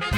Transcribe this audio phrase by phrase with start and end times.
[0.00, 0.12] Hej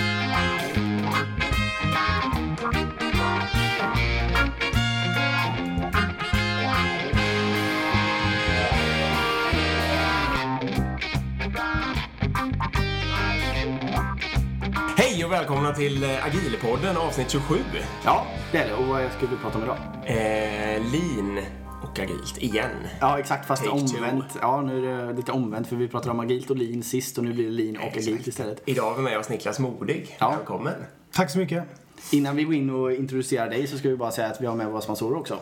[15.24, 17.56] och välkomna till eh, Agilpodden avsnitt 27.
[18.04, 18.74] Ja, det är det.
[18.74, 19.76] Och vad ska vi prata om idag?
[20.04, 21.38] Eh, lean
[21.82, 22.70] och agilt igen.
[23.00, 23.46] Ja, exakt.
[23.46, 23.96] Fast Take two.
[23.96, 24.38] omvänt.
[24.40, 27.24] Ja, nu är det lite omvänt för vi pratade om agilt och lean sist och
[27.24, 28.62] nu blir det lean och agilt istället.
[28.64, 30.16] Idag har vi med oss Niklas Modig.
[30.20, 30.30] Ja.
[30.30, 30.74] Välkommen.
[31.12, 31.64] Tack så mycket.
[32.12, 34.54] Innan vi går in och introducerar dig så ska vi bara säga att vi har
[34.54, 35.38] med våra sponsorer också.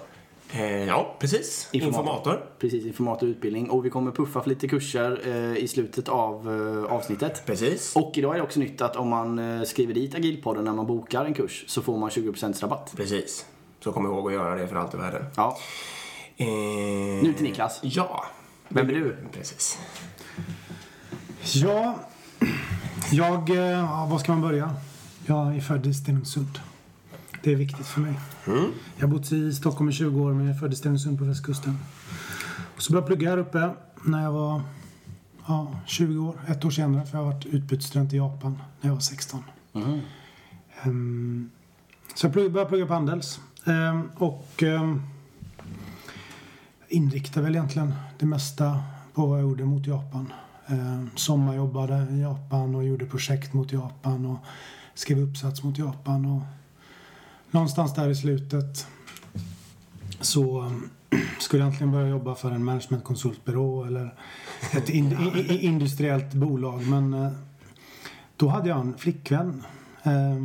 [0.53, 1.69] Eh, ja, precis.
[1.73, 2.45] Informator.
[2.59, 3.71] Precis, informator och utbildning.
[3.71, 6.49] Och vi kommer puffa för lite kurser eh, i slutet av
[6.87, 7.43] eh, avsnittet.
[7.47, 7.97] Precis.
[7.97, 11.25] Och idag är det också nytt att om man skriver dit Agilpodden när man bokar
[11.25, 12.93] en kurs så får man 20% rabatt.
[12.97, 13.47] Precis.
[13.81, 15.25] Så kom ihåg att göra det för allt i världen.
[15.37, 15.59] Ja,
[16.41, 16.47] Eh,
[17.23, 17.81] nu till Niklas.
[17.83, 18.25] Ja.
[18.69, 19.17] Vem är du?
[19.33, 19.79] Precis.
[21.55, 21.99] Ja,
[23.11, 23.51] jag...
[23.51, 24.75] eh, Ja, var ska man börja?
[25.27, 26.59] Jag är född i Stenungsund.
[27.43, 28.15] Det är viktigt för mig.
[28.97, 31.25] Jag har bott i Stockholm i 20 år men jag är född i Stenungsund på
[31.25, 31.79] västkusten.
[32.77, 33.71] Och så började jag plugga här uppe
[34.05, 34.63] när jag var
[35.47, 36.37] ja, 20 år.
[36.49, 39.45] Ett år senare för jag har varit utbytesstudent i Japan när jag var 16.
[40.83, 41.51] Ehm,
[42.15, 43.41] så jag började plugga på Handels.
[43.65, 45.03] Ehm, och um,
[46.89, 48.83] inriktade väl egentligen det mesta
[49.15, 50.33] på vad jag gjorde mot Japan.
[50.67, 54.39] Eh, sommarjobbade i Japan och gjorde projekt mot Japan och
[54.95, 56.27] skrev uppsats mot Japan.
[56.27, 56.43] Och
[57.51, 58.87] någonstans där i slutet
[60.21, 60.73] så eh,
[61.39, 64.15] skulle jag egentligen börja jobba för en managementkonsultbyrå eller
[64.73, 66.87] ett in, i, i, industriellt bolag.
[66.87, 67.33] Men eh,
[68.37, 69.65] då hade jag en flickvän.
[70.03, 70.37] Eh,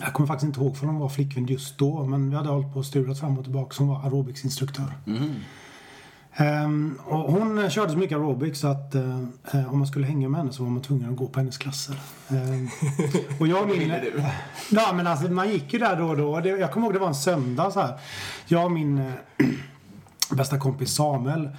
[0.00, 2.72] jag kommer faktiskt inte ihåg för hon var flickvän just då men vi hade hållit
[2.72, 3.74] på och sturat fram och tillbaka.
[3.78, 4.92] Hon var aerobicsinstruktör.
[6.40, 10.28] Ehm, och hon eh, körde så mycket aerobics så att eh, om man skulle hänga
[10.28, 11.96] med henne så var man tvungen att gå på hennes klasser.
[12.28, 12.68] Ehm,
[13.40, 13.94] och jag och min...
[14.70, 16.40] Ja men alltså man gick ju där då och då.
[16.40, 17.98] Det, jag kommer ihåg det var en söndag så här.
[18.46, 19.46] Jag och min eh,
[20.36, 21.50] bästa kompis Samuel.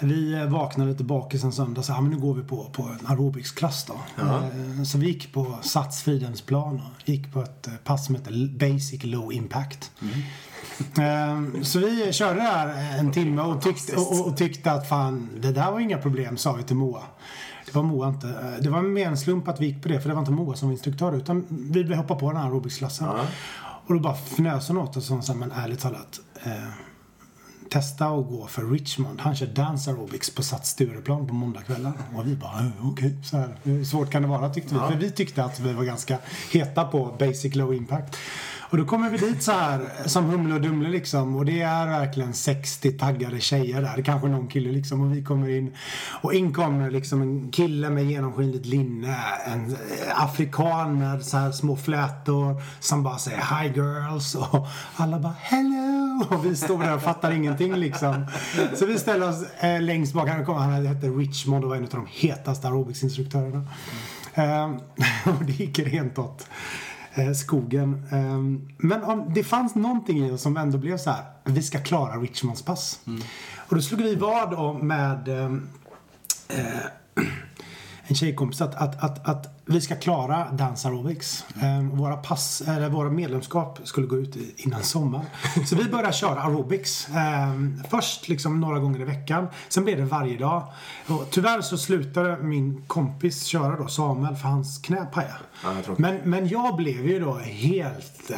[0.00, 2.82] Vi eh, vaknade lite bakis en söndag så här, men nu går vi på, på
[2.82, 3.94] en aerobicsklass då.
[4.22, 8.48] Eh, Så vi gick på Sats Fridhemsplan och gick på ett eh, pass som heter
[8.58, 9.90] Basic Low Impact.
[10.98, 15.52] Eh, Så vi körde där en timme och tyckte, och, och- tyckte att fan, det
[15.52, 17.02] där var inga problem, sa vi till Moa.
[17.66, 18.28] Det var Moa inte.
[18.28, 20.32] eh, Det var mer en slump att vi gick på det, för det var inte
[20.32, 23.08] Moa som var instruktör, utan vi ville hoppa på den här aerobicsklassen.
[23.86, 26.52] Och då bara fnös hon åt oss och sa, men ärligt talat, eh,
[27.74, 29.20] testa att gå för Richmond.
[29.20, 31.92] Han kör Dance Aerobics på Sats Stureplan på måndagskvällar.
[32.16, 33.56] Och vi bara, "Eh, okej, så här.
[33.62, 34.80] Hur svårt kan det vara tyckte vi.
[34.80, 36.18] För vi tyckte att vi var ganska
[36.52, 38.16] heta på Basic Low Impact.
[38.74, 41.36] Och då kommer vi dit så här som Humle och Dumle liksom.
[41.36, 44.02] Och det är verkligen 60 taggade tjejer där.
[44.02, 45.00] Kanske någon kille liksom.
[45.00, 45.74] Och vi kommer in.
[46.22, 49.16] Och in kommer liksom en kille med genomskinligt linne.
[49.46, 49.76] En
[50.14, 52.62] afrikan med så här små flätor.
[52.80, 54.34] Som bara säger Hi girls.
[54.34, 56.26] Och alla bara Hello.
[56.28, 58.26] Och vi står där och fattar ingenting liksom.
[58.74, 60.28] Så vi ställer oss eh, längst bak.
[60.28, 63.66] Han, kom, han hette Richmond och var en av de hetaste aerobicsinstruktörerna.
[64.34, 64.64] Eh,
[65.38, 66.48] och det gick rent åt
[67.14, 68.02] eh, skogen.
[68.12, 68.38] Eh,
[68.78, 71.24] men om, det fanns någonting i oss som ändå blev så här.
[71.44, 73.00] Vi ska klara Richmonds pass.
[73.68, 75.52] Och då slog vi vad om med eh,
[76.48, 77.24] eh,
[78.06, 81.44] en tjejkompis att, att, att, att vi ska klara Dance Aerobics.
[81.62, 85.24] Eh, våra, pass, eller våra medlemskap skulle gå ut innan sommar.
[85.66, 87.08] Så vi började köra aerobics.
[87.08, 87.54] Eh,
[87.90, 89.46] först liksom några gånger i veckan.
[89.68, 90.62] Sen blev det varje dag.
[91.06, 95.34] Och tyvärr så slutade min kompis köra då, Samuel, för hans knä pajade.
[95.64, 98.36] Ja, men, men jag blev ju då helt eh,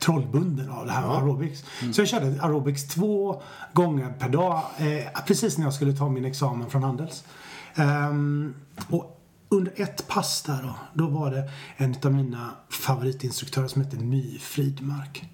[0.00, 1.64] trollbunden av det här med aerobics.
[1.92, 3.42] Så jag körde aerobics två
[3.72, 4.62] gånger per dag.
[4.78, 7.24] Eh, precis när jag skulle ta min examen från Handels.
[7.76, 8.54] Um,
[8.88, 13.96] och under ett pass där då, då var det en av mina favoritinstruktörer som hette
[13.96, 15.24] My Fridmark.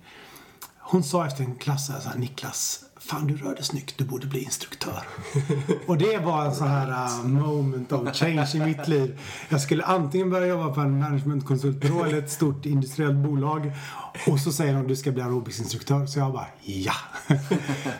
[0.78, 4.04] Hon sa efter en klass här, så här, Niklas, fan du rör dig snyggt, du
[4.04, 5.02] borde bli instruktör.
[5.86, 9.20] Och det var en sån här uh, moment of change i mitt liv.
[9.48, 13.72] Jag skulle antingen börja jobba på en managementkonsultbyrå eller ett stort industriellt bolag.
[14.26, 16.06] Och så säger de du ska bli aerobicsinstruktör.
[16.06, 16.94] Så jag bara ja.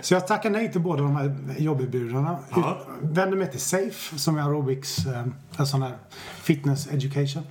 [0.01, 2.39] Så jag tackar nej till båda de här jobberbjudandena.
[2.51, 2.87] Ja.
[3.03, 5.27] Vände mig till Safe som är aerobics, eh,
[5.57, 5.97] en sån här
[6.43, 7.43] fitness education.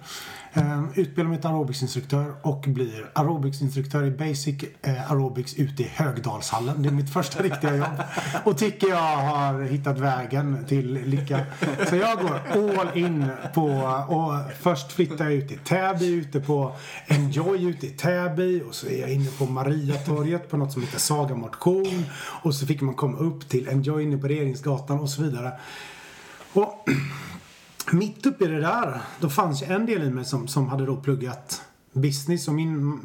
[0.53, 6.83] Ehm, utbildar mig till aerobicsinstruktör och blir aerobicsinstruktör i basic eh, aerobics ute i Högdalshallen.
[6.83, 8.03] Det är mitt första riktiga jobb.
[8.43, 11.45] Och tycker jag har hittat vägen till lycka.
[11.89, 13.65] Så jag går all in på,
[14.07, 16.75] och först flyttar jag ut till Täby, ute på
[17.07, 20.99] Enjoy ute i Täby och så är jag inne på Mariatorget på något som heter
[20.99, 22.05] Saga Motion.
[22.43, 25.51] Och så fick man komma upp till Enjoy inne på Regeringsgatan och så vidare.
[26.53, 26.89] Och
[27.91, 30.85] mitt uppe i det där, då fanns ju en del i mig som, som hade
[30.85, 31.61] då pluggat
[31.93, 32.99] business och min,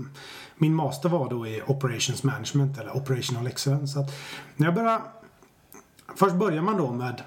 [0.57, 3.93] min master var då i operations management eller operational excellence.
[3.93, 4.11] Så att
[4.57, 5.03] när jag började,
[6.17, 7.23] först börjar man då med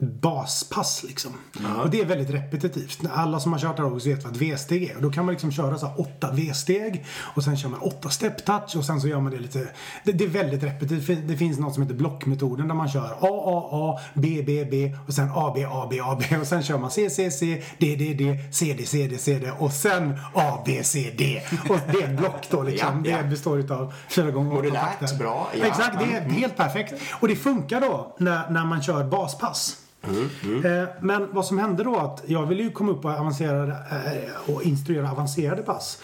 [0.00, 1.32] baspass liksom.
[1.82, 3.00] Och det är väldigt repetitivt.
[3.12, 4.96] Alla som har kört aerobics vet vad ett V-steg är.
[4.96, 7.04] Och då kan man liksom köra så här åtta V-steg
[7.34, 9.68] och sen kör man åtta step touch och sen så gör man det lite...
[10.04, 11.28] Det, det är väldigt repetitivt.
[11.28, 14.96] Det finns något som heter blockmetoden där man kör A, A, A, B, B, B
[15.06, 17.62] och sen A, B, A, B, A, B och sen kör man C, C, C,
[17.78, 21.42] D, D, D, C, D, C, D, C, D och sen A, B, C, D.
[21.68, 23.04] Och det är ett block då liksom.
[23.04, 23.22] Ja, ja.
[23.22, 25.18] Det består utav fyra gånger åtta takter.
[25.18, 25.66] bra, ja.
[25.66, 26.94] Exakt, det är helt perfekt.
[27.20, 29.04] Och det funkar då när, när man kör
[30.06, 30.64] baspass.
[30.64, 34.62] Eh, Men vad som hände då att jag ville ju komma upp och, eh, och
[34.62, 36.02] instruera avancerade pass.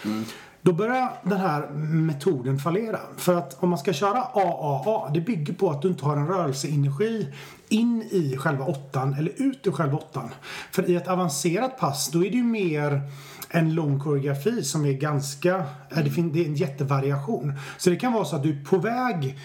[0.63, 2.99] Då börjar den här metoden fallera.
[3.17, 6.27] För att om man ska köra AAA, det bygger på att du inte har en
[6.27, 7.27] rörelseenergi
[7.69, 10.29] in i själva åttan eller ut ur själva åttan.
[10.71, 13.01] För i ett avancerat pass, då är det ju mer
[13.49, 15.55] en lång koreografi som är ganska,
[15.89, 17.53] eh, det är en jättevariation.
[17.77, 19.37] Så det kan vara så att du är på väg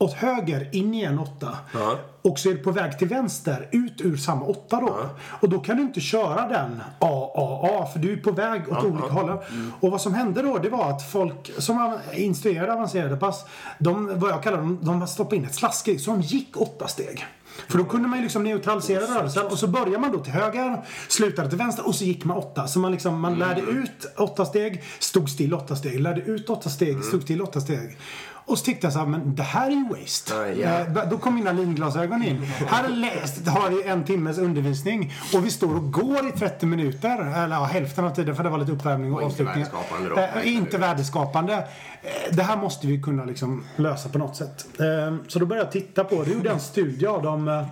[0.00, 1.56] åt höger in i en åtta.
[1.74, 1.98] Ja.
[2.22, 4.96] Och så är du på väg till vänster ut ur samma åtta då.
[5.40, 9.08] Och då kan du inte köra den AAA för du är på väg åt olika
[9.08, 9.38] håll.
[9.80, 13.44] Och vad som hände då det var att folk som instruerade avancerade pass,
[13.78, 17.26] de, vad jag kallar dem, de stoppade in ett slaskig så de gick åtta steg.
[17.68, 20.84] För då kunde man ju liksom neutralisera rörelsen och så börjar man då till höger,
[21.08, 22.66] slutade till vänster och så gick man åtta.
[22.66, 26.70] Så man liksom, man lärde ut åtta steg, stod still åtta steg, lärde ut åtta
[26.70, 27.98] steg, stod still åtta steg.
[28.46, 30.34] Och så tyckte jag så här, men det här är ju waste.
[30.34, 31.00] Ja, ja.
[31.02, 32.42] Eh, då kom mina linglasögon in.
[32.44, 37.42] Här läst, har vi en timmes undervisning och vi står och går i 30 minuter.
[37.44, 39.64] Eller ja, hälften av tiden för det var lite uppvärmning och, Och inte avslutning.
[39.64, 40.40] värdeskapande då.
[40.40, 41.54] Eh, inte värdeskapande.
[42.02, 44.66] Eh, det här måste vi kunna liksom lösa på något sätt.
[44.80, 46.30] Eh, så då började jag titta på det.
[46.30, 47.64] gjorde en studie av de eh,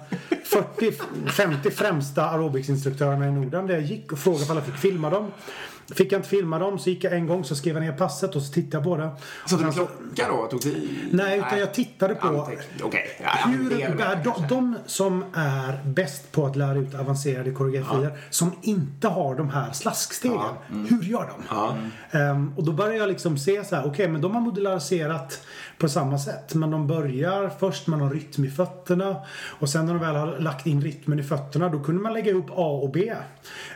[0.78, 3.66] 40-50 främsta aerobicsinstruktörerna i Norden.
[3.66, 5.30] Där jag gick och frågade om jag fick filma dem.
[5.94, 8.36] Fick jag inte filma dem så gick jag en gång så skrev jag ner passet
[8.36, 9.10] och så tittade jag på det.
[9.46, 10.46] Så Och du så- klocka då?
[10.46, 10.88] Tog tid?
[11.12, 12.58] Nej, utan jag tittade på Anteck-.
[12.80, 12.88] Ja,
[13.22, 16.94] ja, hur det är det är de, de som är bäst på att lära ut
[16.94, 20.38] avancerade koreografier som inte har de här slaskstegen.
[20.88, 21.54] Hur gör de?
[22.18, 25.40] Ehm, och då börjar jag liksom se så här, okej men de har modulariserat
[25.78, 26.54] på samma sätt.
[26.54, 29.16] Men de börjar först med någon rytm i fötterna
[29.60, 32.30] och sen när de väl har lagt in rytmen i fötterna då kunde man lägga
[32.30, 33.12] ihop A och B.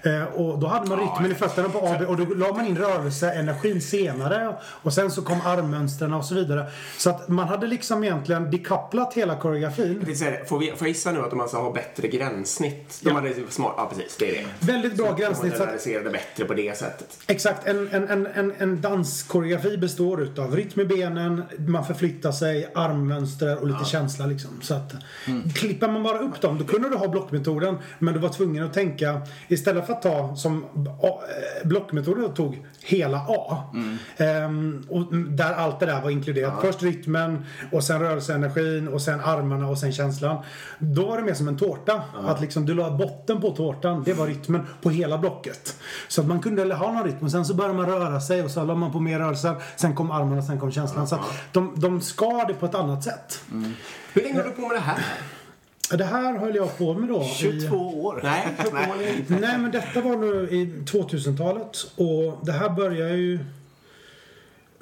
[0.03, 2.77] Ehm, och då hade man rytmen i fötterna på A och då la man in
[2.79, 6.67] rörelseenergin senare och sen så kom armmönstren och så vidare.
[6.99, 10.05] Så att man hade liksom egentligen dekopplat hela koreografin.
[10.07, 13.01] Jag säga Får, vi, får jag gissa nu att de alltså har bättre gränssnitt?
[13.03, 13.15] De Ja.
[13.15, 14.67] hade smart, ja precis, det är det.
[14.73, 15.53] Väldigt bra gränssnitt.
[15.53, 17.19] De Så moderniserade bättre på det sättet.
[17.27, 22.69] exakt, en, en, en, en, en danskoreografi består utav rytm i benen, man förflyttar sig,
[22.75, 24.51] armmönster och lite känsla liksom.
[24.63, 24.93] Så att
[25.55, 28.75] klipper man bara upp dem, då kunde du ha blockmetoden men du var tvungen att
[28.75, 30.65] tänka istället för att ta som
[31.03, 31.21] A,
[31.93, 33.65] blockmetoden tog hela A.
[34.17, 36.61] Ehm, och där allt det där var inkluderat.
[36.61, 40.45] Först rytmen och sen rörelseenergin och sen armarna och sen känslan.
[40.79, 42.03] Då var det mer som en tårta.
[42.27, 45.77] Att liksom du la botten på tårtan, det var rytmen på hela blocket.
[46.09, 48.51] Så att man kunde ha någon rytm och sen så började man röra sig och
[48.51, 49.55] så la man på mer rörelser.
[49.77, 51.09] Sen kom armarna, sen kom känslan.
[51.09, 51.21] Så att
[51.53, 53.45] de, de skar det på ett annat sätt.
[54.13, 54.99] Hur länge har du på med det här?
[55.99, 57.23] Det här höll jag på med då.
[57.23, 58.21] i- 22 år.
[58.23, 58.49] Nej,
[59.19, 59.35] inte.
[59.41, 63.39] Nej men detta var nu i 2000-talet och det här började ju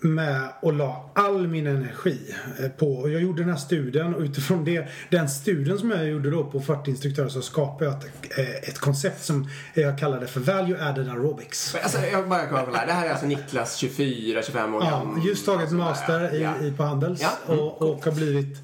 [0.02, 2.86] med att la all min energi eh, på.
[2.94, 6.44] Och jag gjorde den här studien och utifrån det, den studien som jag gjorde då
[6.44, 10.84] på 40 instruktörer så skapade jag ett, eh, ett koncept som jag kallade för Value
[10.88, 11.74] Added Aerobics.
[11.82, 12.86] Alltså, jag bara kolla.
[12.86, 15.26] Det här är alltså Niklas 24, 25 år Ja, gammal.
[15.26, 16.52] just tagit master i, ja.
[16.62, 18.58] i, på Handels Ja, mm, och, och har blivit...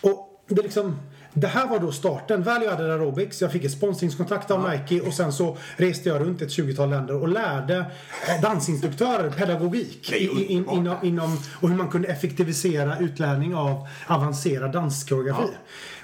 [0.00, 0.96] Och det är liksom...
[1.34, 2.42] Det här var då starten.
[2.42, 3.40] Value Added Aerobics.
[3.40, 7.22] Jag fick ett sponsringskontrakt av Nike och sen så reste jag runt ett 20-tal länder
[7.22, 11.04] och lärde eh, dansinstruktörer pedagogik Det är i, in, underbart.
[11.04, 15.48] inom, och hur man kunde effektivisera utlärning av avancerad danskoreografi.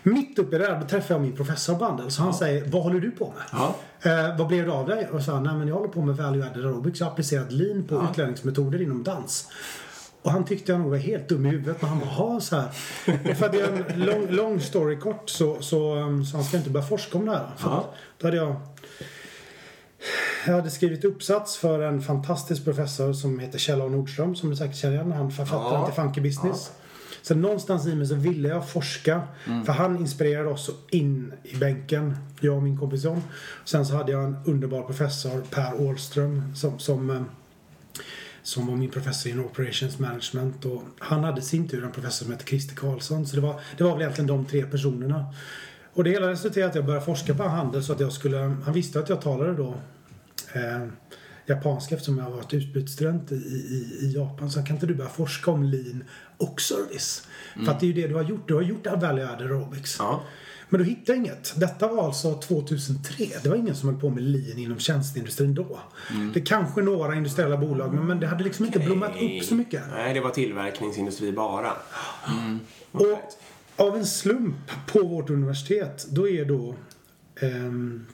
[0.03, 2.83] Mitt uppe i det där då träffade jag min professor på och han säger Vad
[2.83, 3.45] håller du på med?
[3.53, 3.75] Ja.
[4.11, 5.09] Eh, vad blev det av dig?
[5.11, 7.01] Och jag sa, nej men jag håller på med value added aerobics.
[7.01, 9.49] Jag har applicerat lean på utlärningsmetoder inom dans.
[10.29, 11.83] Och han tyckte jag nog var helt dum i huvudet.
[11.83, 12.69] Men han bara, så här.
[13.35, 16.71] För att göra en lång, lång story kort så, så, um, så han ska inte
[16.71, 17.49] börja forska om det här.
[17.57, 17.95] För Ja.
[18.19, 18.57] då hade jag
[20.47, 23.89] jag hade skrivit uppsats för en fantastisk professor som heter Kjell A.
[23.89, 25.13] Nordström som du säkert känner igen.
[25.13, 25.87] Han författaren Ja.
[25.87, 26.73] till Funky Business.
[27.23, 29.23] Så någonstans i mig så ville jag forska.
[29.67, 33.23] För han inspirerade oss in i bänken, jag och min kompis John.
[33.65, 37.23] Sen så hade jag en underbar professor, Per Åhlström, som, som, eh,
[38.43, 40.65] som var min professor inom Operations Management.
[40.65, 43.27] Och han hade i sin tur en professor som hette Christer Karlsson.
[43.27, 45.35] Så det var, det var väl egentligen de tre personerna.
[45.93, 48.39] Och det hela resulterade i att jag började forska på handel så att jag skulle,
[48.39, 49.75] han visste att jag talade då
[50.53, 50.87] eh,
[51.47, 54.51] japanska eftersom jag har varit utbytesstudent i, i, i Japan.
[54.51, 56.05] Så kan inte du börja forska om lean
[56.37, 57.27] och service?
[57.65, 58.49] För att det är ju det du har gjort.
[58.49, 59.97] Du har gjort value added aerobics.
[59.99, 60.23] Ja.
[60.71, 61.61] Men då hittade jag inget.
[61.61, 63.25] Detta var alltså 2003.
[63.43, 65.79] Det var ingen som höll på med lean inom tjänsteindustrin då.
[66.35, 69.55] Det är kanske några industriella bolag men, men det hade liksom inte blommat upp så
[69.55, 69.83] mycket.
[69.91, 71.73] Nej, det var tillverkningsindustri bara.
[72.93, 73.19] Och
[73.77, 76.75] av en slump på vårt universitet, då är då
[77.41, 78.07] ehm,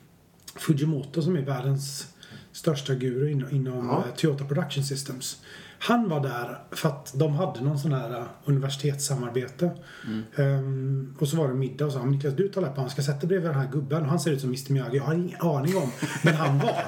[0.56, 2.06] Fujimoto som är världens
[2.52, 4.04] största guru inom, inom Ja.
[4.08, 5.42] eh, Toyota Production Systems.
[5.86, 9.70] Han var där för att de hade någon sån här eh, universitetssamarbete.
[10.36, 13.28] Ehm, och så var det middag och så han, Niklas du talar japanska, sätt dig
[13.28, 14.02] bredvid den här gubben.
[14.02, 15.90] Och han ser ut som Mr Miyagi, jag har ingen aning om.
[16.22, 16.84] Men han var.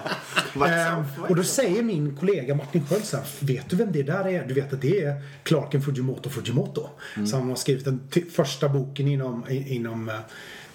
[0.69, 4.29] Ehm, och då säger min kollega Martin Sköld så här, vet du vem det där
[4.29, 4.47] är?
[4.47, 6.89] Du vet att det är Clarken Fujimoto Fujimoto.
[7.27, 8.01] Så han har skrivit den
[8.33, 10.15] första boken inom, inom eh,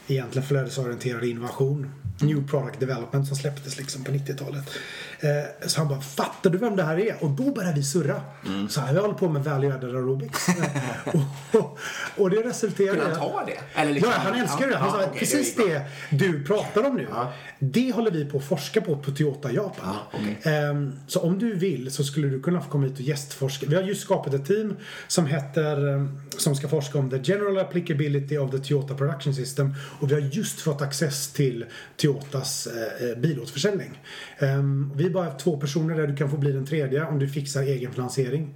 [0.07, 1.89] egentligen flödesorienterad innovation.
[2.21, 4.69] New Product Development som släpptes liksom på 90-talet.
[5.21, 7.23] Eh, så han bara, fattar du vem det här är?
[7.23, 8.21] Och då började vi surra.
[8.69, 10.47] Så här, vi håller på med added aerobics.
[10.61, 11.77] Eh, och, och,
[12.17, 13.79] och det resulterade Kunde han ta det?
[13.81, 14.77] Eller liksom- Ja, han älskar det.
[14.77, 17.07] Han Ja, sa okej, precis det det du pratar om nu.
[17.09, 17.33] Ja.
[17.59, 19.73] Det håller vi på att forska på på Toyota Japan.
[20.13, 20.53] Ja, okej.
[20.53, 23.65] Ehm, så om du vill så skulle du kunna få komma hit och gästforska.
[23.69, 24.75] Vi har just skapat ett team
[25.07, 29.73] som heter ehm, som ska forska om the general applicability of the Toyota production system
[29.99, 31.65] och vi har just fått access till
[31.97, 33.99] Toyotas eh, eh, bilåterförsäljning.
[34.39, 37.61] Ehm, vi bara två personer där du kan få bli den tredje om du fixar
[37.61, 38.53] egen finansiering.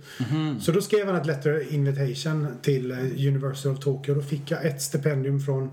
[0.60, 2.98] Så då skrev han ett letter invitation till eh,
[3.28, 4.16] University of Tokyo.
[4.16, 5.72] Då fick jag ett stipendium från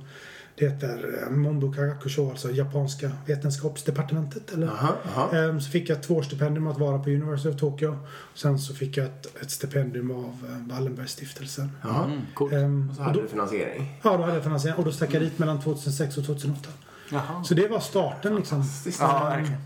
[0.54, 4.52] det heter eh, Monbuka Gakusho, alltså japanska vetenskapsdepartementet.
[4.52, 4.66] Eller?
[4.66, 5.36] Aha, aha.
[5.36, 7.98] Ehm, Så fick jag ett tvåårsstipendium att vara på University of Tokyo.
[8.34, 11.70] Sen så fick jag ett, ett stipendium av eh, Wallenbergstiftelsen.
[11.82, 12.04] Ja.
[12.04, 12.52] Mm, coolt.
[12.52, 13.98] Ehm, Och så och hade då, du finansiering.
[14.02, 16.68] ja, då hade jag finansiering och då stack jag dit mellan 2006 och 2008.
[17.12, 17.44] Jaha.
[17.44, 18.64] Så det var starten liksom.
[19.00, 19.60] Ja, verkligen.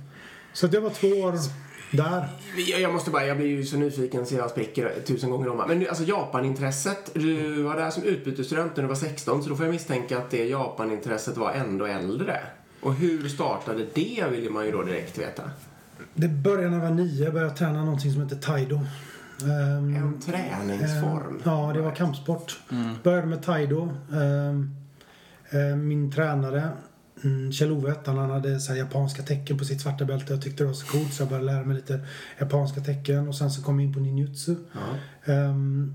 [0.56, 1.34] Så det var två år
[1.92, 2.28] där.
[2.80, 5.56] Jag, måste bara, jag blir ju så nyfiken så jag spricker tusen gånger om.
[5.68, 9.64] Men alltså Japanintresset, du var där som utbytesstudent när du var 16 så då får
[9.66, 12.40] jag misstänka att det Japanintresset var ändå äldre.
[12.80, 15.42] Och hur startade det vill man ju då direkt veta.
[16.14, 17.24] Det började när jag var nio.
[17.24, 18.80] Jag började träna någonting som heter Taido.
[19.42, 21.36] Ehm, En träningsform.
[21.36, 22.58] Eh, Ja, det var kampsport.
[23.02, 23.82] Började med Taido.
[24.12, 26.68] Eh, Min tränare
[27.24, 30.32] mm, Kjell-Ove han, hade så japanska tecken på sitt svarta bälte.
[30.32, 32.00] Jag tyckte det var så coolt så jag började lära mig lite
[32.38, 33.28] japanska tecken.
[33.28, 34.54] Och sen så kom jag in på ninjutsu.
[34.72, 35.32] Ja.
[35.32, 35.92] Ehm,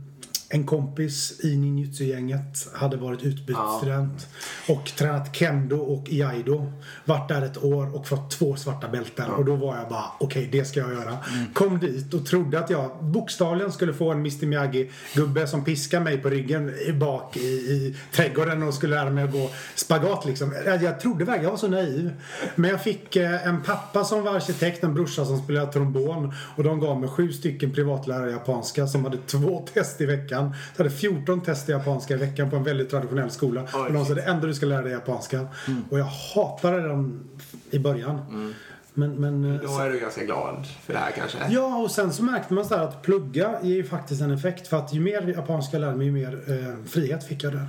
[0.53, 4.27] en kompis i ninjutsu-gänget hade varit utbytesstudent
[4.69, 6.71] och tränat kendo och iaido.
[7.05, 9.31] Varit där ett år och fått två svarta bälten.
[9.31, 11.17] Och då var jag bara, okej det ska jag göra.
[11.53, 16.17] Kom dit och trodde att jag bokstavligen skulle få en Mr Miyagi-gubbe som piskar mig
[16.17, 20.53] på ryggen bak i, i trädgården och skulle lära mig att gå spagat liksom.
[20.65, 22.11] Jag, jag trodde verkligen, jag var så naiv.
[22.55, 26.63] Men jag fick eh, en pappa som var arkitekt, en brorsa som spelade trombon och
[26.63, 30.40] de gav mig sju stycken privatlärare i japanska som hade två test i veckan.
[30.49, 33.67] Så hade 14 test i japanska i veckan på en väldigt traditionell skola.
[33.73, 35.47] Oj, och de sa det enda du ska lära dig är japanska.
[35.89, 37.23] Och jag hatade dem
[37.71, 38.53] i början.
[38.93, 41.37] Men, men, eh, Då är du ganska glad för det här kanske?
[41.49, 44.67] Ja, och sen så märkte man så att plugga ger ju faktiskt en effekt.
[44.67, 47.67] För att ju mer japanska jag lärde mig, ju mer eh, frihet fick jag där.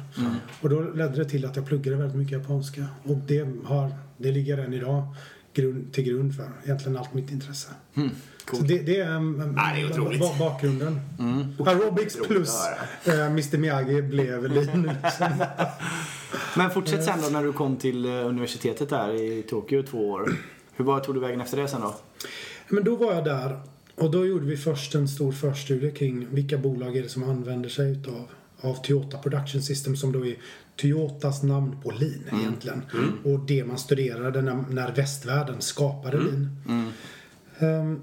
[0.61, 2.87] Och då ledde det till att jag pluggade väldigt mycket japanska.
[3.05, 5.05] Och det, har, det ligger än idag
[5.55, 7.69] grund, till grund för egentligen allt mitt intresse.
[7.95, 8.11] Mm,
[8.45, 8.69] Så coolt.
[8.69, 10.21] det, det är um, Ja, det är otroligt.
[10.21, 11.01] ba- bakgrunden.
[11.67, 12.57] Aerobics Otroligt plus
[13.03, 14.91] att eh, Mr Miyagi blev lean.
[16.57, 20.37] Men fortsätt sen då när du kom till eh, universitetet där i Tokyo två år.
[20.77, 21.95] Hur var, tog du vägen efter det sen då?
[22.69, 23.61] Men då var jag där
[23.97, 27.69] och då gjorde vi först en stor förstudie kring vilka bolag är det som använder
[27.69, 28.29] sig utav
[28.61, 30.37] av Toyota Production System som då är
[30.77, 32.83] Toyotas namn på lean egentligen.
[33.25, 36.57] Och det man studerade när, när västvärlden skapade lean.
[37.59, 38.01] Ehm,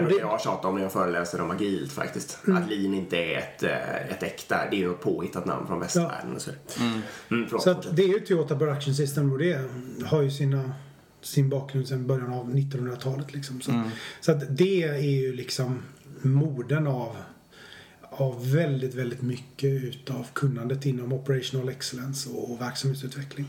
[0.00, 2.38] Det brukar det- jag tjata om när jag föreläser om agilt faktiskt.
[2.42, 5.80] Att lean inte är ett, eh, ett äkta, det är ju något påhittat namn från
[5.80, 6.34] västvärlden.
[6.34, 6.50] och Så.
[6.80, 9.60] Mm, förlåt, Så att det är ju Toyota Production System och det
[10.04, 10.72] har ju sina,
[11.22, 13.34] sin bakgrund sedan början av 1900-talet.
[13.34, 13.60] Liksom.
[13.60, 13.82] Så,
[14.20, 15.82] så att det är ju liksom
[16.22, 17.16] moden av,
[18.10, 23.46] av väldigt, väldigt mycket utav kunnandet inom operational excellence och, och verksamhetsutveckling.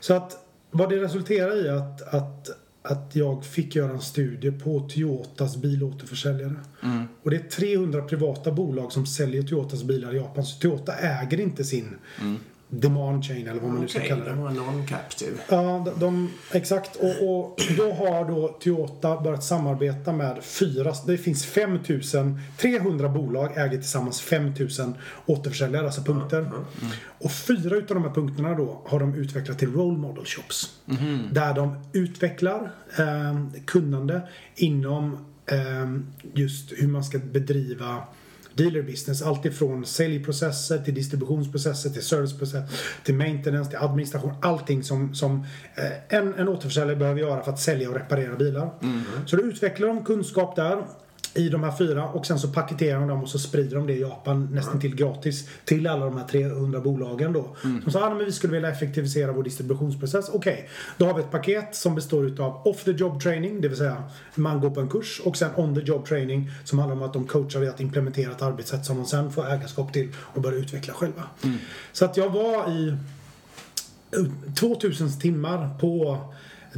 [0.00, 2.48] Så att vad det resulterar i att, att,
[2.86, 6.54] att jag fick göra en studie på Toyotas bilåterförsäljare.
[7.22, 10.44] Och det är 300 privata bolag som säljer Toyotas bilar i Japan.
[10.44, 11.96] Så Toyota äger inte sin
[12.68, 14.30] demand chain eller vad man nu ska Okej, kalla det.
[14.30, 15.36] det var non-captive.
[15.48, 16.96] Ja, de, de, exakt.
[16.96, 23.70] Och, och då har då Toyota börjat samarbeta med fyra, det finns 5300 bolag äger
[23.70, 24.94] tillsammans 5000
[25.26, 26.50] återförsäljare, alltså punkter.
[27.18, 30.78] Och fyra utav de här punkterna då har de utvecklat till role model shops.
[31.32, 34.20] Där de utvecklar eh, kunnande
[34.56, 35.90] inom eh,
[36.34, 38.02] just hur man ska bedriva
[38.56, 39.22] dealer business.
[39.22, 44.34] Allt ifrån säljprocesser till distributionsprocesser till serviceprocesser till maintenance till administration.
[44.42, 48.70] Allting som, som eh, en, en återförsäljare behöver göra för att sälja och reparera bilar.
[49.26, 50.84] Så då utvecklar de kunskap där
[51.36, 53.92] i de här fyra och sen så paketerar de dem och så sprider de det
[53.92, 57.56] i Japan nästan till gratis till alla de här 300 bolagen då.
[57.84, 60.28] De sa att vi skulle vilja effektivisera vår distributionsprocess.
[60.28, 63.78] Okej, då har vi ett paket som består utav off the job training, det vill
[63.78, 64.02] säga
[64.34, 67.12] man går på en kurs och sen on the job training som handlar om att
[67.12, 70.58] de coachar i att implementera ett arbetssätt som de sen får ägarskap till och börjar
[70.58, 71.22] utveckla själva.
[71.92, 72.96] Så att jag var i
[74.58, 76.18] 2000 timmar på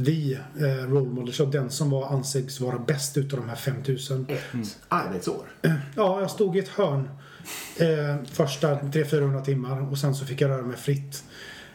[0.05, 4.25] The eh, Role Model Shop, den som var anses vara bäst utav de här 5000.
[4.29, 5.51] Ett arbetsår.
[5.95, 7.09] Ja, jag stod i ett hörn
[7.77, 11.23] eh, första 300-400 timmar och sen så fick jag röra mig fritt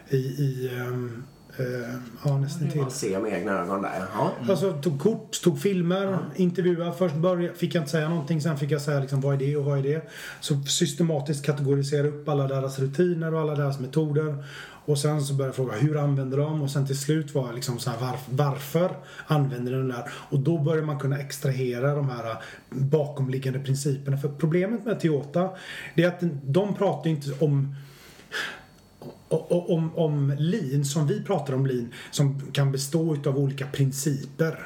[0.09, 1.25] i, i ehm,
[1.59, 1.95] eh,
[2.25, 2.81] ja, nästan till.
[2.81, 4.03] Man ser med egna ögon där.
[4.15, 4.33] Ja.
[4.49, 6.93] Alltså tog kort, tog filmer, intervjuade.
[6.93, 9.57] Först började, fick jag inte säga någonting, sen fick jag säga liksom, vad är det
[9.57, 10.11] och vad är det.
[10.41, 14.45] Så systematiskt kategorisera upp alla deras rutiner och alla deras metoder.
[14.87, 16.63] Och sen så började jag fråga hur använder de?
[16.63, 18.91] Och sen till slut var jag liksom så här, varf, varför
[19.27, 20.11] använder den där?
[20.13, 22.37] Och då börjar man kunna extrahera de här
[22.71, 24.17] bakomliggande principerna.
[24.17, 25.51] För problemet med Toyota,
[25.95, 27.75] det är att de pratar inte om
[29.38, 34.59] om, om lean, som vi pratar om lean, som kan bestå av olika principer.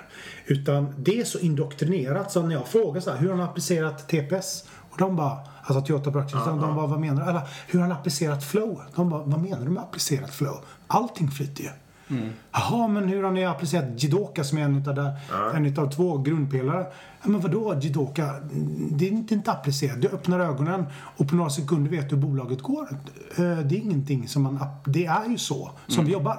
[0.46, 4.08] Utan det är så indoktrinerat så när jag frågar så här, hur har han applicerat
[4.08, 4.64] TPS?
[4.90, 7.30] Och de bara, alltså Toyota Production, de bara, vad menar du?
[7.30, 8.82] Eller hur har han applicerat flow?
[8.94, 10.64] De bara, vad menar du med applicerat flow?
[10.86, 11.70] Allting flyter ju.
[12.52, 15.12] Jaha, men hur har ni applicerat Jidoka som är en utav, där,
[15.54, 16.86] en utav två grundpelare?
[17.22, 18.34] Ja, men vadå Jidoka?
[18.90, 20.00] Det är inte, inte applicerat.
[20.00, 20.84] Du öppnar ögonen
[21.16, 22.88] och på några sekunder vet du hur bolaget går.
[23.36, 24.58] Eh, Det är ingenting som man...
[24.86, 26.38] Det är ju så som vi jobbar.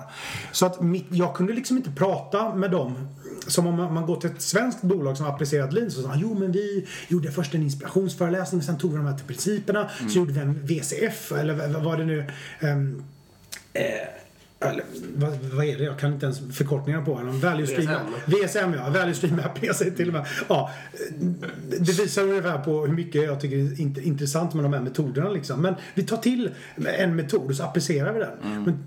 [0.52, 3.08] Så att mitt, jag kunde liksom inte prata med dem
[3.48, 6.14] som om man man går till ett svenskt bolag som har applicerat lean så sa
[6.16, 10.18] jo men vi gjorde först en inspirationsföreläsning, sen tog vi de här till principerna, så
[10.20, 12.26] gjorde vi en VCF eller vad- det nu?
[12.60, 13.04] Ehm,
[14.62, 14.84] eller,
[15.16, 15.84] vad, vad är det?
[15.84, 17.40] Jag kan inte ens förkortningar på den.
[17.40, 17.90] Value stream,
[18.26, 18.90] VSM ja.
[18.90, 19.42] Value stream.
[19.62, 20.26] Jag säger till och med.
[20.50, 20.70] Ja,
[21.80, 25.30] det visar ungefär på hur mycket jag tycker är int- intressant med de här metoderna.
[25.30, 25.62] Liksom.
[25.62, 26.50] Men vi tar till
[26.98, 28.64] en metod och så applicerar vi den.
[28.64, 28.84] Men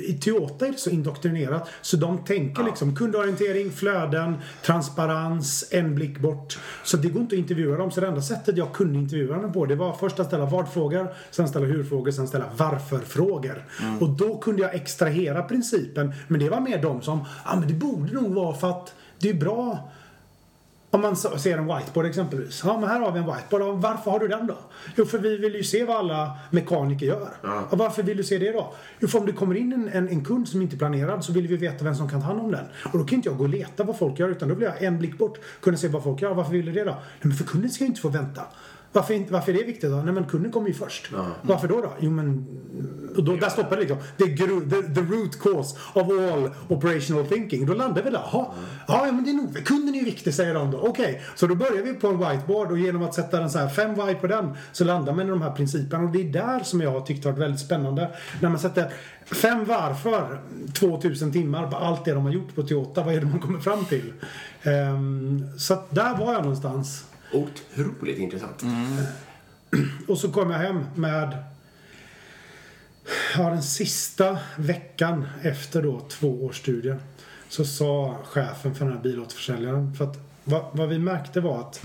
[0.00, 6.18] i- Toyota är det så indoktrinerat så de tänker liksom kundorientering, flöden, transparens, en blick
[6.18, 6.58] bort.
[6.84, 7.90] Så det går inte att intervjua dem.
[7.90, 11.14] Så det enda sättet jag kunde intervjua dem på det var först att ställa vad-frågor,
[11.30, 13.64] sen ställa hur-frågor, sen ställa varför-frågor.
[14.00, 14.74] Och då kunde jag
[15.14, 16.12] extrahera principen.
[16.28, 18.94] Men det var mer de som, ja ah, men det borde nog vara för att
[19.18, 19.90] det är bra
[20.90, 22.62] om man ser en whiteboard exempelvis.
[22.64, 23.62] Ja, men här har vi en whiteboard.
[23.62, 24.56] Ja, Varför har du den då?
[24.96, 27.28] Jo, för vi vill ju se vad alla mekaniker gör.
[27.70, 28.74] Och varför vill du se det då?
[29.00, 31.32] Jo, för om det kommer in en, en, en kund som inte är planerad så
[31.32, 32.64] vill vi veta vem som kan ta hand om den.
[32.92, 34.82] Och då kan inte jag gå och leta vad folk gör utan då vill jag
[34.82, 36.34] en blick bort kunna se vad folk gör.
[36.34, 36.90] Varför vill du det då?
[36.90, 38.42] Nej, men för kunden ska ju inte få vänta.
[38.94, 39.96] Varför, inte, varför är det viktigt då?
[39.96, 41.10] Nej men kunden kommer ju först.
[41.42, 41.92] Varför då då?
[42.00, 42.46] Jo men...
[43.16, 43.98] Och då, där stoppar det liksom.
[44.18, 47.66] The, gru- the, the root cause of all operational thinking.
[47.66, 48.22] Då landar vi där.
[48.32, 48.46] Jaha.
[48.88, 50.78] Ja men det är nog, kunden är ju viktig säger de då.
[50.78, 53.68] Okej, så då börjar vi på en whiteboard och genom att sätta en så här
[53.68, 56.04] fem white på den så landar man i de här principerna.
[56.04, 58.10] Och det är där som jag har tyckt varit väldigt spännande.
[58.40, 58.92] När man sätter
[59.26, 60.40] fem varför
[60.74, 63.02] 2000 timmar på allt det de har gjort på Toyota.
[63.02, 64.12] Vad är det man kommer fram till?
[64.62, 67.04] Ehm, så att där var jag någonstans.
[67.32, 68.62] Otroligt intressant.
[70.08, 71.44] Och så kom jag hem med
[73.36, 76.98] ja, den sista veckan efter då två års studier
[77.48, 81.82] så sa chefen för den här bilåterförsäljaren för att vad, vad vi märkte var att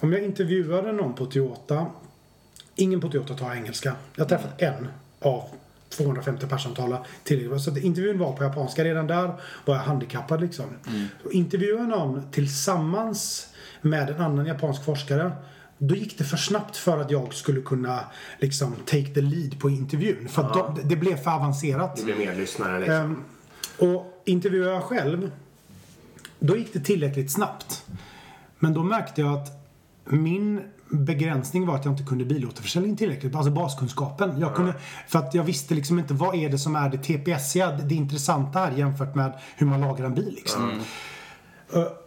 [0.00, 1.86] om jag intervjuade någon på Toyota
[2.74, 3.96] ingen på Toyota tar engelska.
[4.14, 4.88] Jag har träffat en
[5.20, 5.48] av
[5.88, 7.62] 250 personer som talar tillräckligt.
[7.62, 8.84] Så att intervjun var på japanska.
[8.84, 9.32] Redan där
[9.64, 10.64] var jag handikappad liksom.
[11.24, 13.48] Och intervjuade jag någon tillsammans
[13.82, 15.32] med en annan japansk forskare
[15.78, 18.00] då gick det för snabbt för att jag skulle kunna
[18.38, 20.28] liksom take the lead på intervjun.
[20.28, 21.96] För att de, det blev för avancerat.
[21.96, 22.94] Det blir mer lyssnare liksom.
[22.94, 23.24] Ehm,
[23.78, 25.30] och intervjuade jag själv,
[26.38, 27.84] då gick det tillräckligt snabbt.
[28.58, 29.48] Men då märkte jag att
[30.04, 33.34] min begränsning var att jag inte kunde bilåterförsäljning tillräckligt.
[33.34, 34.40] Alltså baskunskapen.
[34.40, 34.74] Jag kunde,
[35.08, 38.58] för att jag visste liksom inte vad är det som är det TPSiga, det, intressanta
[38.58, 40.34] här jämfört med hur man lagar en bil.
[40.34, 40.70] Liksom.
[40.70, 40.76] Eh,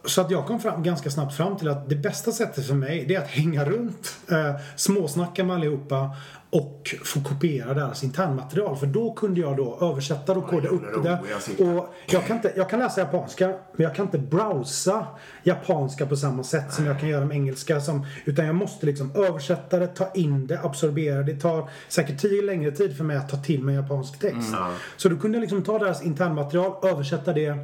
[0.05, 3.05] Så att jag kom fram, ganska snabbt fram till att det bästa sättet för mig
[3.07, 6.15] det är att hänga runt, eh, småsnacka med allihopa
[6.55, 8.75] och få kopiera deras internmaterial.
[8.75, 11.19] För då kunde jag då översätta och koda upp det.
[11.63, 15.07] Och jag, kan inte, jag kan läsa japanska, men jag kan inte browsa
[15.43, 17.81] japanska på samma sätt som jag kan göra med engelska.
[17.81, 21.33] Som, utan jag måste liksom översätta det, ta in det, absorbera det.
[21.33, 24.49] Det tar säkert tio längre tid för mig att ta till mig japansk text.
[24.53, 24.69] Ja.
[24.97, 27.57] Så då kunde jag liksom ta deras internmaterial, översätta det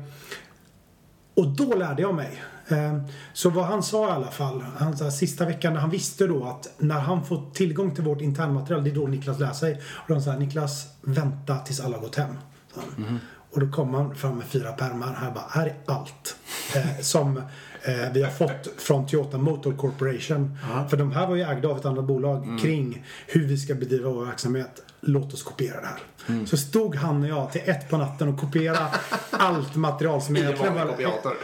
[1.35, 2.43] och då lärde jag mig.
[2.67, 2.97] Eh,
[3.33, 6.45] Så vad han sa i alla fall, han sa sista veckan när han visste då
[6.45, 9.81] att när han får tillgång till vårt internmaterial, det är då Niklas lär sig.
[9.93, 12.35] Och de sa Niklas, vänta tills alla gått hem.
[12.75, 13.19] han.
[13.53, 15.13] Och då kom han fram med fyra pärmar.
[15.13, 16.35] Här bara, här är allt.
[16.75, 17.41] Eh, som
[17.83, 20.57] eh, vi har fått från Toyota Motor Corporation.
[20.89, 24.09] För de här var ju ägda av ett annat bolag kring hur vi ska bedriva
[24.09, 24.83] vår verksamhet.
[25.03, 25.99] Låt oss kopiera det här.
[26.45, 28.79] Så stod han och jag till ett på natten och kopierade
[29.31, 30.95] allt material som egentligen var...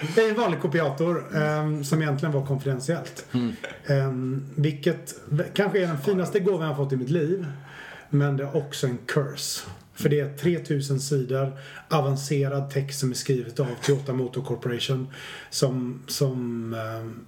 [0.17, 3.25] I en vanlig kopiator ehm, som egentligen var konfidentiellt.
[3.87, 7.45] Ehm, vilket v- kanske är den finaste gåvan jag fått i mitt liv.
[8.09, 9.61] Men det är också en curse.
[9.97, 11.57] För det är 3000 sidor
[11.89, 15.07] avancerad text som är skrivet av Toyota Motor Corporation.
[15.49, 17.25] Som, som ehm,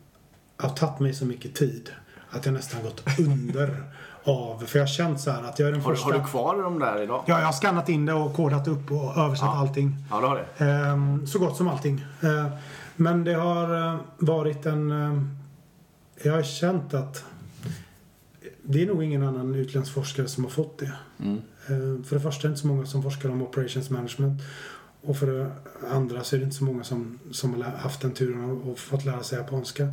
[0.58, 1.90] har tagit mig så mycket tid
[2.30, 3.84] att jag nästan gått under
[4.24, 4.64] av...
[4.66, 6.14] För jag har känt så här att jag är den Har, första...
[6.14, 7.24] har du kvar de där idag?
[7.28, 9.60] Ja, jag har skannat in det och kodat upp och översatt Ja.
[9.60, 9.96] allting.
[10.10, 10.66] Ja, det har det.
[10.66, 12.06] Ehm, så gott som allting.
[12.22, 12.50] Ehm,
[12.96, 14.92] men det har eh, varit en...
[14.92, 15.30] ehm,
[16.24, 17.24] jag har känt att
[18.72, 20.92] det är nog ingen annan utländsk forskare som har fått det.
[21.20, 21.42] Mm.
[21.68, 24.42] Ehm, för det första är det inte så många som forskar om operations management.
[25.02, 25.52] Och för det
[25.92, 29.06] andra så är det inte så många som, som har haft den turen och- fått
[29.06, 29.88] lära sig japanska.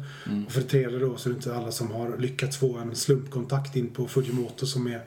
[0.46, 2.94] Och för det tredje då så är det inte alla som har lyckats få en
[2.94, 5.00] slumpkontakt in på Fujimoto som är mm,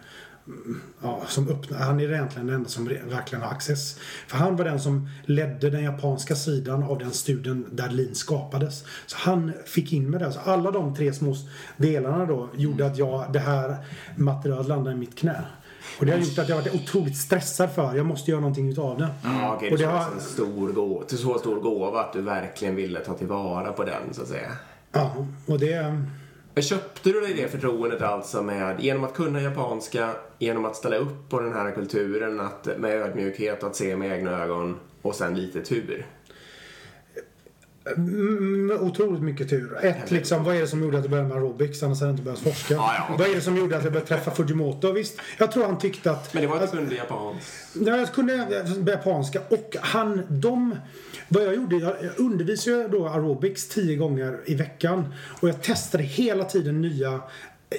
[1.01, 3.99] Ja, som öppnar, han är egentligen den enda som verkligen har access.
[4.27, 8.83] För han var den som ledde den japanska sidan av den studien där Lean skapades.
[9.05, 10.31] Så han fick in med det.
[10.31, 11.35] Så alla de tre små
[11.77, 13.75] delarna då gjorde att jag, det här
[14.15, 15.41] materialet landade i mitt knä.
[15.99, 17.95] Och det har gjort att jag varit otroligt stressad för.
[17.95, 19.07] Jag måste göra någonting utav det.
[19.23, 19.71] Ja, okej.
[19.71, 22.99] Och det var har- en stor gåva, till så stor gåva att du verkligen ville
[22.99, 24.51] ta tillvara på den, så att säga.
[24.91, 26.01] Ja, och det...
[26.53, 30.09] Men Köpte du dig det förtroendet alltså med, genom att kunna japanska,
[30.39, 34.43] genom att ställa upp på den här kulturen, att, med ödmjukhet, att se med egna
[34.43, 36.05] ögon och sen lite tur?
[37.97, 39.77] Mm, otroligt mycket tur.
[39.81, 41.83] Ett, liksom, vad är det som gjorde att jag började med aerobics?
[41.83, 42.73] Annars hade jag inte börjat forska.
[42.73, 43.15] Ja, ja.
[43.19, 44.91] Vad är det som gjorde att jag började träffa Fujimoto?
[44.91, 46.33] Visst, jag tror han tyckte att...
[46.33, 47.53] Men det var du kunde japanskt.
[47.73, 50.75] Ja, jag kunde japanska och han, de...
[51.27, 55.13] Vad jag gjorde, jag undervisade då aerobics tio gånger i veckan.
[55.41, 57.21] Och jag testade hela tiden nya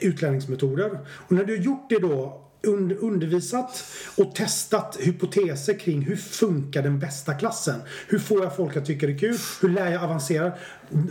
[0.03, 0.99] utlärningsmetoder.
[1.09, 3.85] Och när du gjort det då und- undervisat
[4.17, 7.81] och testat hypoteser kring hur funkar den bästa klassen?
[8.09, 9.37] Hur får jag folk att tycka det är kul?
[9.61, 10.53] Hur lär jag avancera?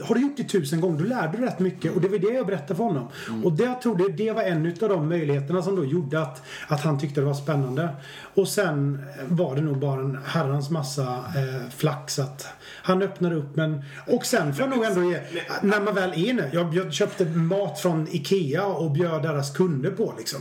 [0.03, 1.95] Har du gjort det tusen gånger, då lär du rätt mycket.
[1.95, 3.07] Och det var det jag berättade för honom.
[3.43, 6.81] Och det, jag tror det, var en av de möjligheterna som då gjorde att, att
[6.81, 7.89] han tyckte det var spännande.
[8.33, 12.47] Och sen var det nog bara en herrans massa eh, flax att
[12.81, 13.83] han öppnade upp men...
[14.07, 15.19] Och sen får jag nog ändå ge...
[15.61, 16.49] När man väl är inne.
[16.53, 20.39] Jag bjöd, köpte mat från IKEA och bjöd deras kunder på liksom.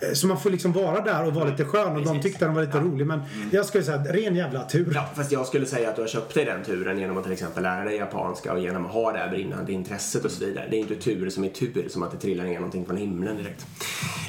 [0.00, 2.54] Eh, Så man får liksom vara där och vara lite skön och de tyckte den
[2.54, 3.06] var lite rolig.
[3.06, 3.20] Men
[3.52, 4.92] jag skulle säga ren jävla tur.
[4.94, 7.32] Ja, fast jag skulle säga att du har köpt dig den turen genom att till
[7.32, 10.66] exempel lära dig japanska och genom att ha det här brinnande intresset och så vidare.
[10.70, 13.36] Det är inte tur som är tur, som att det trillar ner någonting från himlen
[13.36, 13.66] direkt.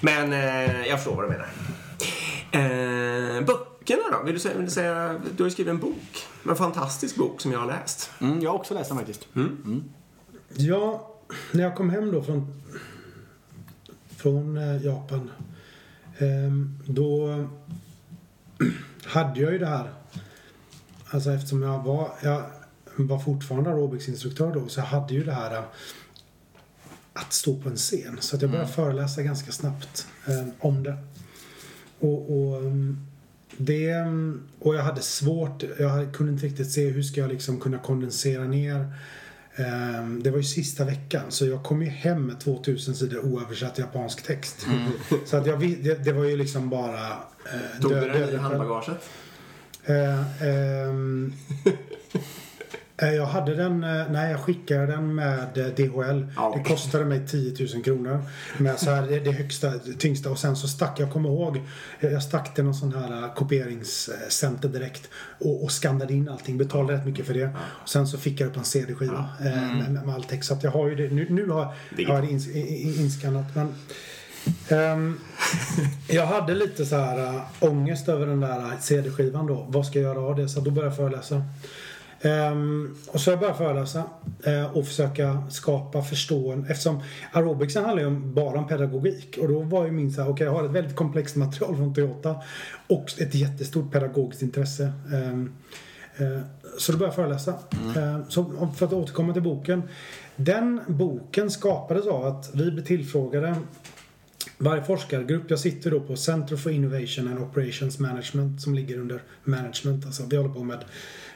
[0.01, 1.47] Men eh, jag förstår vad du menar.
[2.51, 4.23] Eh, böckerna då?
[4.25, 6.27] Vill du, säga, vill du säga, du har ju skrivit en bok.
[6.49, 8.12] En fantastisk bok som jag har läst.
[8.19, 9.27] Mm, jag har också läst den faktiskt.
[10.53, 11.10] Ja,
[11.51, 12.62] när jag kom hem då från,
[14.17, 15.32] från eh, Japan.
[16.17, 17.43] ehm, då
[19.06, 19.89] hade jag ju det här.
[21.10, 22.43] Alltså eftersom jag var, jag
[22.97, 24.67] var fortfarande aerobicsinstruktör då.
[24.67, 25.63] Så jag hade ju det här eh,
[27.13, 28.17] att stå på en scen.
[28.19, 30.97] Så att jag började föreläsa ganska snabbt eh, om det.
[31.99, 32.97] Och, och ehm,
[33.58, 37.60] det, ehm, och jag hade svårt, jag kunde inte riktigt se hur ska jag liksom
[37.60, 38.93] kunna kondensera ner
[39.56, 43.77] Ehm, Det var ju sista veckan så jag kom ju hem med 2000 sidor oöversatt
[43.77, 44.65] japansk text.
[45.25, 47.08] Så att jag, det, det var ju liksom bara...
[47.10, 49.10] eh, Tog du den i handbagaget?
[49.86, 50.93] Eh, eh,
[52.97, 56.25] jag hade den, eh, nej jag skickade den med eh, DHL.
[56.36, 58.23] Ja, Det kostade mig 10 000 kronor.
[58.58, 60.29] Med så här, det, högsta, tyngsta.
[60.29, 61.58] Och sen så stack, jag kommer ihåg,
[61.99, 65.10] eh, jag stack till någon sån här eh, kopieringscenter direkt.
[65.39, 67.49] Och, och skannade in allting, betalade rätt mycket för det.
[67.84, 70.47] Och sen så fick jag upp en CD-skiva eh, med, med, med all text.
[70.47, 72.47] Så att jag har ju det, nu, nu har, har jag det ins,
[72.99, 73.45] inskannat.
[73.56, 73.73] Men,
[74.69, 75.19] ehm,
[76.10, 79.65] jag hade lite så här äh, ångest över den där CD-skivan då.
[79.69, 80.49] Vad ska jag göra av det?
[80.49, 81.43] Så då började jag föreläsa.
[82.25, 84.03] Ehm, och så har jag börjat föreläsa
[84.43, 86.71] eh, och försöka skapa förståelse.
[86.71, 89.38] Eftersom aerobicsen handlar ju om, bara om pedagogik.
[89.41, 91.93] Och då var ju min så här, okej jag har ett väldigt komplext material från
[91.93, 92.36] Toyota
[92.88, 94.93] och ett jättestort pedagogiskt intresse.
[95.13, 95.51] Ehm,
[96.17, 96.39] eh,
[96.79, 97.53] så då började jag föreläsa.
[97.97, 99.83] Ehm, så om- för att återkomma till boken.
[100.36, 103.55] Den boken skapades av att vi blev tillfrågade
[104.57, 109.21] varje forskargrupp, jag sitter då på Center for Innovation and Operations Management som ligger under
[109.43, 110.05] management.
[110.05, 110.83] Alltså vi håller på med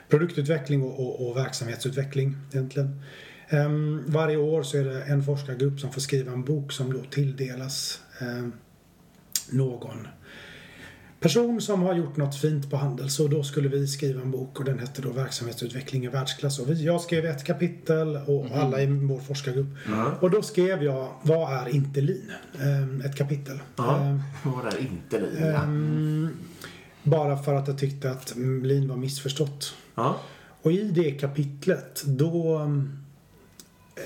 [0.10, 3.02] produktutveckling och, och, och verksamhetsutveckling egentligen.
[3.50, 7.00] Ehm, varje år så är det en forskargrupp som får skriva en bok som då
[7.10, 8.52] tilldelas ehm,
[9.50, 10.08] någon
[11.20, 13.10] person som har gjort något fint på handel.
[13.10, 16.60] Så då skulle vi skriva en bok och den hette då Verksamhetsutveckling i världsklass.
[16.60, 19.68] Och vi- jag skrev ett kapitel och alla i vår forskargrupp.
[20.20, 22.32] Och då skrev jag Vad är inte lin?
[22.62, 23.60] Ehm, Ett kapitel.
[23.76, 24.20] Ja.
[24.44, 25.64] Vad är inte lina?
[25.64, 26.30] ehm,
[27.04, 29.74] bara för att jag tyckte att mm, lin var missförstått.
[29.98, 30.20] Ja.
[30.62, 33.04] Och i det kapitlet då mm,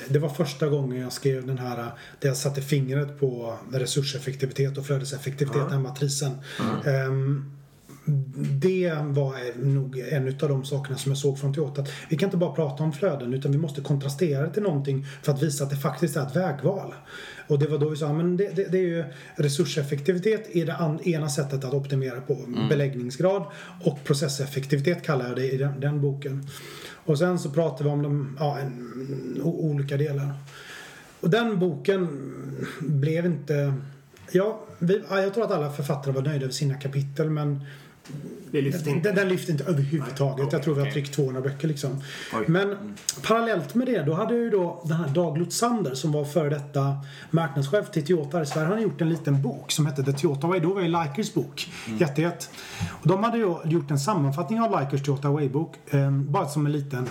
[0.10, 4.86] det var första gången jag skrev den här där jag satte fingret på resurseffektivitet och
[4.86, 6.38] flödeseffektivitet, den matrisen.
[6.86, 7.52] Ehm,
[8.62, 11.82] det var nog en av de sakerna som jag såg från Toyota.
[11.82, 15.06] Att vi kan inte bara prata om flöden utan vi måste kontrastera det till någonting
[15.24, 16.94] för att visa att det faktiskt är ett vägval.
[17.48, 19.04] Och det var då vi sa, men det, det, det är ju
[19.36, 22.38] resurseffektivitet är det an, ena sättet att optimera på.
[22.70, 23.46] Beläggningsgrad
[23.84, 26.48] och processeffektivitet kallar jag det i den, den boken.
[27.06, 30.34] Och sen så pratar vi om de, ja, en, olika delar.
[31.20, 32.08] Och den boken
[32.80, 33.74] blev inte...
[34.32, 37.66] Ja, vi, ja, jag tror att alla författare var nöjda över sina kapitel men
[38.52, 39.10] Det lyfter inte.
[39.10, 40.38] den, den lyfte inte överhuvudtaget.
[40.38, 41.92] Nej, jag tror vi har tryckt 200 böcker liksom.
[42.34, 42.46] Oj.
[42.48, 42.96] Men
[43.28, 46.50] parallellt med det, då hade jag ju då den här Dag Lotsander som var före
[46.50, 46.98] detta
[47.32, 48.66] marknadschef till Toyota i Sverige.
[48.66, 50.60] Han hade gjort en liten bok som hette The Toyota Way.
[50.60, 51.72] Då var ju Likers bok.
[52.00, 52.50] Jättejätt.
[53.02, 55.76] Och de hade ju gjort en sammanfattning av Likers Toyota Way-bok.
[55.90, 57.10] Eh, bara som en liten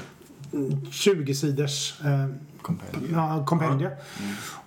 [0.53, 2.27] mm, 20 sidors eh,
[2.63, 3.15] Kompendium.
[3.15, 3.93] Ja, kompendium.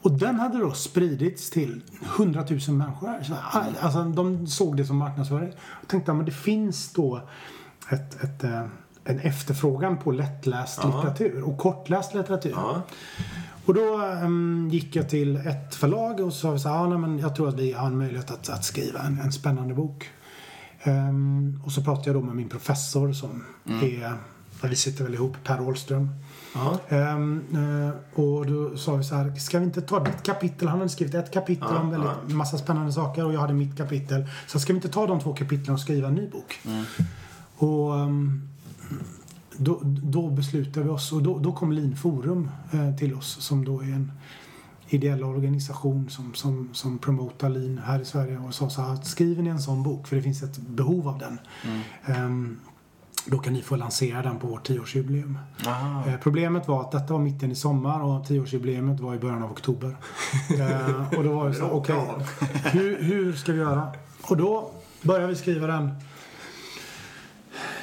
[0.01, 1.81] Och den hade då spridits till
[2.17, 3.23] 100 000 människor.
[3.23, 3.33] Så,
[3.81, 5.53] alltså, de såg det som marknadsföring.
[5.81, 7.21] Och tänkte att det finns då
[7.89, 8.65] ett, ett, eh,
[9.03, 10.87] en efterfrågan på lättläst Ja.
[10.87, 12.51] litteratur och kortläst litteratur.
[12.55, 12.81] Ja.
[13.65, 17.19] Och då ehm, gick jag till ett förlag och sa så här, ah, nej, men
[17.19, 20.09] jag tror att vi har en möjlighet att, att skriva en, en spännande bok.
[20.83, 24.13] Ehm, och så pratade jag då med min professor som är,
[24.69, 26.09] vi sitter väl ihop, Per Åhlström.
[26.89, 30.67] Ehm, eh, och då sa vi så här, ska vi inte ta ditt kapitel?
[30.67, 32.35] Han hade skrivit ett kapitel Ja, om väldigt ja.
[32.35, 34.25] massa spännande saker och jag hade mitt kapitel.
[34.47, 36.59] Så ska vi inte ta de två kapitlen och skriva en ny bok?
[37.57, 38.49] Och ehm,
[39.57, 43.65] då, då beslutade vi oss och då, då kom Lean Forum eh, till oss som
[43.65, 44.11] då är en
[44.89, 49.43] ideell organisation som, som, som promotar Lean här i Sverige och sa så här skriver
[49.43, 51.39] ni en sån bok, för det finns ett behov av den,
[52.05, 52.59] ehm,
[53.25, 55.37] då kan ni få lansera den på vårt tioårsjubileum.
[55.65, 56.07] Aha.
[56.07, 59.51] Eh, problemet var att detta var mitten i sommar och tioårsjubileet var i början av
[59.51, 59.95] oktober.
[60.59, 61.95] eh, och då var det så okej,
[62.63, 63.93] hur, hur ska vi göra?
[64.21, 65.91] Och då började vi skriva den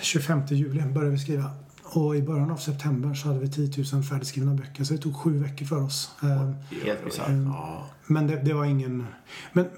[0.00, 1.50] 25 juli började vi skriva.
[1.92, 4.84] Och i början av september så hade vi 10 000 färdigskrivna böcker.
[4.84, 6.10] Så det tog sju veckor för oss.
[6.22, 6.50] Eh,
[6.84, 7.28] Helt bisarrt.
[7.46, 7.86] Ja.
[8.06, 9.06] men det, det var ingen...
[9.52, 9.68] Men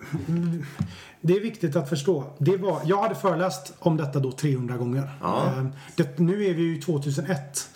[1.21, 2.25] det är viktigt att förstå.
[2.39, 5.11] Det var, jag hade föreläst om detta då 300 gånger.
[5.21, 5.47] Ja.
[5.47, 7.69] Eh, Det, nu är vi ju 2001.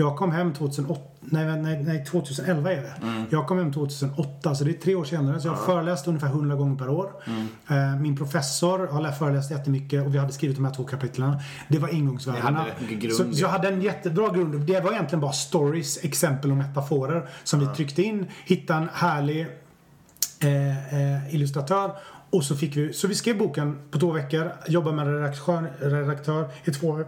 [0.00, 1.00] Jag kom hem 2008.
[1.20, 2.92] Nej, nej, nej 2011 är det.
[3.30, 5.40] Jag kom hem 2008, så det är tre år senare.
[5.40, 7.12] Så jag har föreläst ungefär 100 gånger per år.
[7.70, 11.36] Eh, Min professor har lä- föreläst jättemycket och vi hade skrivit de här två kapitlen.
[11.68, 12.64] Det var ingångsvärdena.
[13.16, 13.28] Så, ja.
[13.32, 14.60] jag hade en jättebra grund.
[14.66, 18.26] Det var egentligen bara stories, exempel och metaforer som vi tryckte in.
[18.46, 19.46] Hittade en härlig
[20.42, 21.90] eh, eh, illustratör.
[22.30, 26.48] Och så fick vi, så vi skrev boken på två veckor, jobbade med redaktör, redaktör
[26.64, 27.04] i två,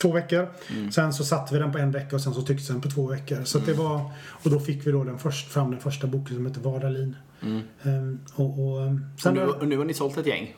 [0.00, 0.48] två veckor.
[0.92, 3.06] Sen så satte vi den på en vecka och sen så trycktes den på två
[3.06, 3.44] veckor.
[3.44, 6.36] Så att det var, och då fick vi då den först, fram den första boken
[6.36, 7.16] som heter Vardalin.
[7.82, 10.54] Ehm, och, och, Och sen nu, och nu har ni sålt ett gäng.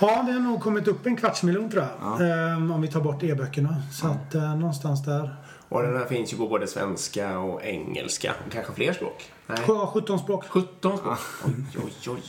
[0.00, 2.20] Ja, vi har nog kommit upp en kvarts miljon tror jag.
[2.20, 3.82] Ehm, om vi tar bort e-böckerna.
[3.92, 5.36] Så att eh, någonstans där.
[5.68, 8.32] Och den här finns ju på både svenska och engelska.
[8.46, 9.32] Och kanske fler språk.
[9.46, 9.58] Nej.
[9.68, 10.44] Ja, 17 språk.
[10.48, 11.18] 17 språk.
[11.44, 11.52] Oj,
[11.84, 12.22] oj, oj.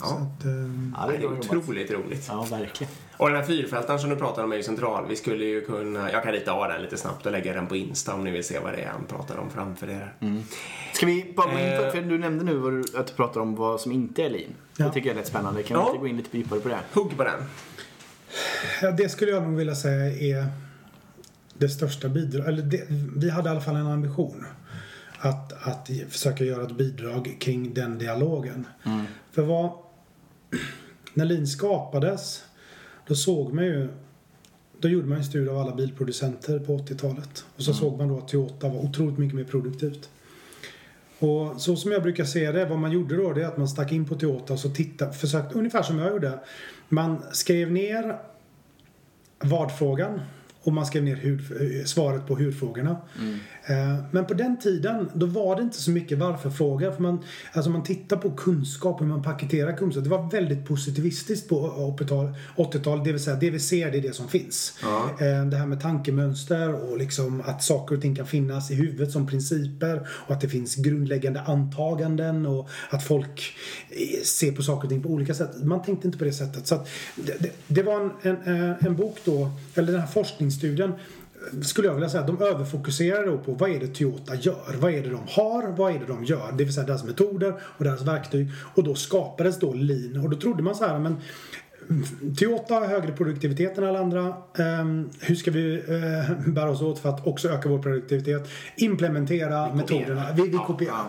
[0.00, 0.06] Ja.
[0.38, 1.54] att, ehm, Ja, Det är bra jobbat.
[1.54, 2.24] otroligt roligt.
[2.28, 2.92] Ja, verkligen.
[3.16, 5.06] Och den här fyrfältaren som du pratar om är ju central.
[5.08, 7.76] Vi skulle ju kunna, jag kan rita av den lite snabbt och lägga den på
[7.76, 10.14] Insta om ni vill se vad det är han pratar om framför er.
[10.94, 11.90] Ska vi bara gå in på, Eh.
[11.92, 14.50] för du nämnde nu vad du, att du pratar om vad som inte är lean.
[14.76, 14.84] Ja.
[14.86, 15.62] Det tycker jag är rätt spännande.
[15.62, 15.88] Kan vi Ja.
[15.88, 16.78] inte gå in lite djupare på det?
[16.92, 17.40] Hugg på den.
[18.82, 20.46] Ja, det skulle jag nog vilja säga är
[21.54, 22.48] det största bidraget.
[22.48, 22.84] Eller det,
[23.16, 24.46] vi hade i alla fall en ambition.
[25.20, 28.66] Att, att försöka göra ett bidrag kring den dialogen.
[29.32, 29.70] För vad...
[31.14, 32.44] När Lean skapades,
[33.06, 33.88] då såg man ju
[34.80, 37.44] då gjorde man en studie av alla bilproducenter på 80-talet.
[37.56, 40.10] Och så såg man då att Toyota var otroligt mycket mer produktivt.
[41.18, 43.68] Och så som jag brukar se det, vad man gjorde då, det är att man
[43.68, 46.38] stack in på Toyota och så tittade, försökte, ungefär som jag gjorde.
[46.88, 48.16] Man skrev ner
[49.38, 50.20] vad-frågan
[50.62, 52.90] och man skrev ner hur, svaret på hur-frågorna.
[52.90, 53.57] Eh,
[54.10, 56.90] Men på den tiden, då var det inte så mycket varför-frågor.
[56.90, 57.18] För man,
[57.52, 60.04] alltså man tittar på kunskap, hur man paketerar kunskap.
[60.04, 63.04] Det var väldigt positivistiskt på 80-tal- 80-talet.
[63.04, 64.78] Det vill säga, det vi ser, det är det som finns.
[64.82, 65.10] Ja.
[65.26, 69.12] Eh, Det här med tankemönster och liksom att saker och ting kan finnas i huvudet
[69.12, 73.56] som principer och att det finns grundläggande antaganden och att folk
[73.90, 75.50] eh, ser på saker och ting på olika sätt.
[75.64, 76.66] Man tänkte inte på det sättet.
[76.66, 76.74] Så
[77.16, 78.10] det, det, det var en,
[78.44, 80.96] en, eh, en bok då, eller den här forskningsstudien eh,
[81.62, 84.76] skulle jag vilja säga, de överfokuserar då på vad är det Toyota gör?
[84.80, 85.76] Vad är det de har?
[85.76, 86.52] Vad är det de gör?
[86.52, 88.50] Det vill säga deras metoder och deras verktyg.
[88.74, 90.24] Och då skapades då lean.
[90.24, 91.16] Och då trodde man så här, men
[92.38, 94.36] Toyota har högre produktivitet än alla andra.
[94.58, 98.48] Ehm, hur ska vi uh, bära oss åt för att också öka vår produktivitet?
[98.76, 100.26] Implementera Vi metoderna.
[100.36, 101.04] Vi, vi kopierar.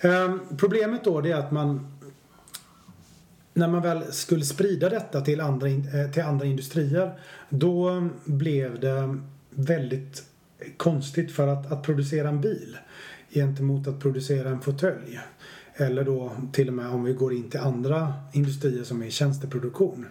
[0.00, 0.08] ja.
[0.08, 1.98] Ehm, problemet då det är att man
[3.54, 9.18] när man väl skulle sprida detta till andra, eh, till andra industrier då blev det
[9.58, 10.22] väldigt
[10.76, 12.76] konstigt för att, att producera en bil
[13.30, 15.20] gentemot att producera en fåtölj.
[15.74, 20.06] Eller då till och med om vi går in till andra industrier som är tjänsteproduktion.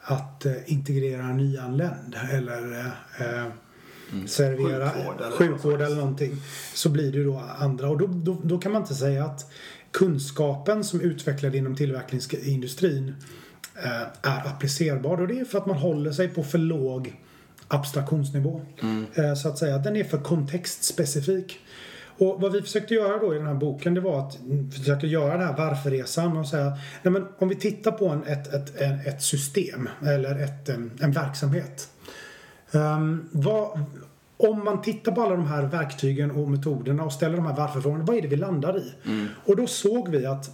[0.00, 2.86] Att eh, integrera en nyanländ eller eh,
[3.20, 3.46] eh,
[4.26, 6.36] servera Sjukvård eller sjukvård eller någonting.
[6.74, 7.88] Så blir det då andra.
[7.88, 9.52] Och då, då, då kan man inte säga att
[9.90, 13.14] kunskapen som är utvecklad inom tillverkningsindustrin
[13.84, 15.20] eh, är applicerbar.
[15.20, 17.16] Och det är för att man håller sig på för låg
[17.68, 18.60] abstraktionsnivå.
[19.14, 19.78] Eh, så att säga.
[19.78, 21.58] Den är för kontextspecifik.
[22.18, 25.06] Och vad vi försökte göra då i den här boken det var att mm, försöka
[25.06, 28.80] göra den här varför-resan och säga nej men om vi tittar på en, ett, ett,
[28.80, 31.88] en, ett system eller ett, em, en verksamhet.
[32.70, 33.84] Um, vad,
[34.36, 38.04] om man tittar på alla de här verktygen och metoderna och ställer de här varför-frågorna,
[38.04, 38.92] vad är det vi landar i?
[39.44, 40.50] Och då såg vi att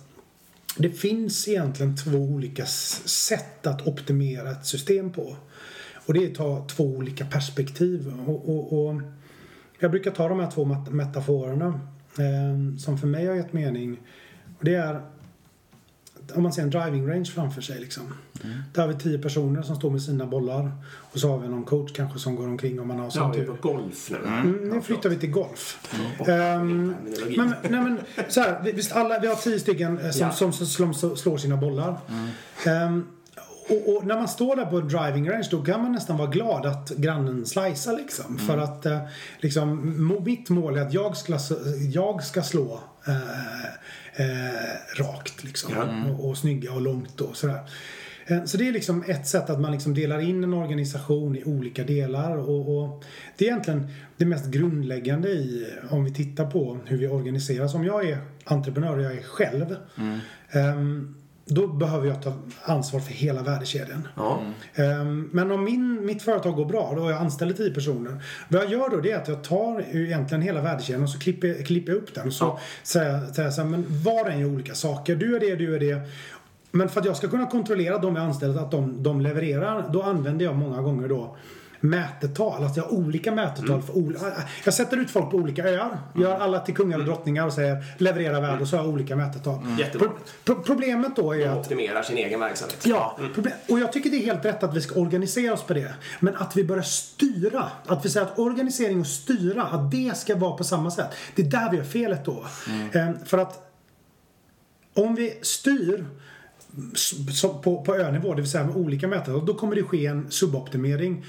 [0.77, 5.37] det finns egentligen två olika sätt att optimera ett system på.
[6.07, 8.12] Och det är att ta två olika perspektiv.
[8.27, 9.03] Och, och, och
[9.79, 11.67] jag brukar ta de här två metaforerna
[12.19, 14.01] eh, som för mig har gett mening.
[14.59, 15.01] Och det är
[16.35, 18.03] om man ser en driving range framför sig liksom.
[18.73, 20.73] Där har vi tio personer som står med sina bollar.
[21.12, 23.35] Och så har vi någon coach kanske som går omkring om man har sån Ja,
[23.35, 24.17] typ golf nu.
[24.29, 25.88] Mm, nu flyttar vi till golf.
[26.25, 27.37] terminologi.
[27.37, 30.33] men, nej, men, så här, vi- visst, alla, vi har tio stycken eh, som, Ja.
[30.33, 31.99] som, som, som slår sina bollar.
[32.67, 33.07] Ehm,
[33.68, 36.31] och, och när man står där på en driving range då kan man nästan vara
[36.31, 38.38] glad att grannen slicear liksom.
[38.38, 39.00] För att eh,
[39.38, 41.38] liksom, mitt mål är att jag ska,
[41.92, 43.64] jag ska slå eh,
[44.16, 44.55] eh,
[44.98, 45.72] rakt liksom.
[45.77, 46.12] Ja.
[46.12, 47.61] Och, och snygga och långt och sådär.
[48.27, 51.44] Eh, Så det är liksom ett sätt att man liksom delar in en organisation i
[51.44, 52.37] olika delar.
[52.37, 53.05] Och, och
[53.37, 57.74] det är egentligen det mest grundläggande i om vi tittar på hur vi organiseras.
[57.74, 59.77] Om jag är entreprenör och jag är själv.
[60.50, 61.14] ehm,
[61.46, 64.09] då behöver jag ta ansvar för hela värdekedjan.
[64.16, 64.40] Ja.
[64.74, 68.24] Ehm, Men om min, mitt företag går bra, då har jag anställer 10 personer.
[68.48, 71.62] Vad jag gör då det är att jag tar egentligen hela värdekedjan och så klipper,
[71.64, 72.26] klipper jag upp den.
[72.26, 72.59] Och så Ja.
[72.83, 75.16] säger jag säger jag så här, men var en gör olika saker.
[75.16, 76.00] Du är det, du är det.
[76.70, 80.02] Men för att jag ska kunna kontrollera de jag anställt att de, de levererar, då
[80.02, 81.37] använder jag många gånger då
[81.85, 82.64] mätetal.
[82.64, 84.20] Alltså jag har olika mätetal för olika...
[84.64, 85.99] Jag sätter ut folk på olika öar.
[86.16, 89.16] Gör alla till kungar och drottningar och säger leverera värde och så har jag olika
[89.16, 89.61] mätetal.
[89.79, 90.09] Jättebra.
[90.09, 90.16] Pro-
[90.55, 92.83] pro- problemet då är Och att optimerar sin egen verksamhet.
[92.87, 93.55] Ja, problem.
[93.68, 95.94] och jag tycker det är helt rätt att vi ska organisera oss på det.
[96.20, 100.37] Men att vi börjar styra, att vi säger att organisering och styra, att det ska
[100.37, 101.09] vara på samma sätt.
[101.35, 102.44] Det är där vi gör felet då.
[102.92, 103.70] Eh, för att
[104.94, 106.07] om vi styr
[107.62, 111.25] på, på önivå, det vill säga med olika mätare, då kommer det ske en suboptimering.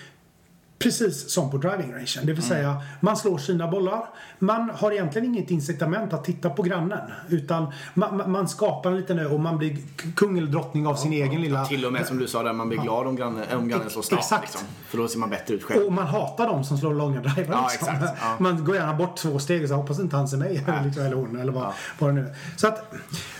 [0.80, 2.08] Precis som på driving rangen.
[2.24, 4.06] Det vill säga, man slår sina bollar.
[4.40, 7.00] Man har egentligen inget incitament att titta på grannen.
[7.30, 9.78] Utan man, man- skapar en liten ö och man blir
[10.16, 11.66] kung eller drottning av sin egen lilla...
[11.66, 14.02] Till och med som du sa där, man blir glad om grannen, om grannen slår
[14.02, 14.24] snabbt.
[14.24, 14.44] Exakt.
[14.44, 14.62] Liksom.
[14.88, 15.86] För då ser man bättre ut själv.
[15.86, 17.56] Och man hatar de som slår långa drivar.
[17.56, 17.94] Ja, liksom.
[18.02, 18.16] ja.
[18.40, 20.64] Man går gärna bort två steg och så hoppas inte han ser mig.
[20.68, 22.36] Eller, liksom, eller hon eller vad, vad det nu är.
[22.56, 22.94] Så att,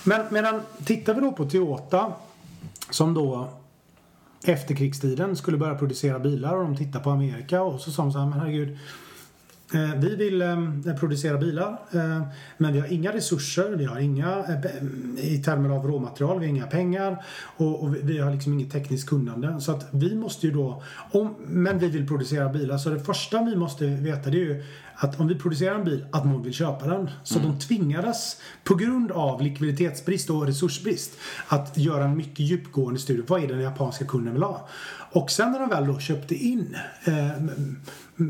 [0.04, 2.14] men medan, tittar vi då på Toyota
[2.90, 3.50] som då
[4.44, 8.20] efterkrigstiden skulle börja producera bilar och de tittar på Amerika och så sa de så
[8.20, 8.78] här, men herregud.
[9.74, 12.22] Eh, vi vill eh, producera bilar eh,
[12.58, 14.46] men vi har inga resurser, vi har inga
[15.18, 17.26] i termer av råmaterial, vi har inga pengar
[17.58, 19.62] och, vi, vi har liksom inget tekniskt kunnande.
[19.62, 23.44] Så att vi måste ju då, om, men vi vill producera bilar så det första
[23.44, 24.64] vi måste veta det är ju
[24.96, 27.10] att om vi producerar en bil, att någon vill köpa den.
[27.24, 31.12] Så de tvingades, på grund av likviditetsbrist och resursbrist,
[31.48, 33.24] att göra en mycket djupgående studie.
[33.28, 34.68] Vad är det den japanska kunden vill ha?
[35.12, 37.32] Och sen när de väl då köpte in eh,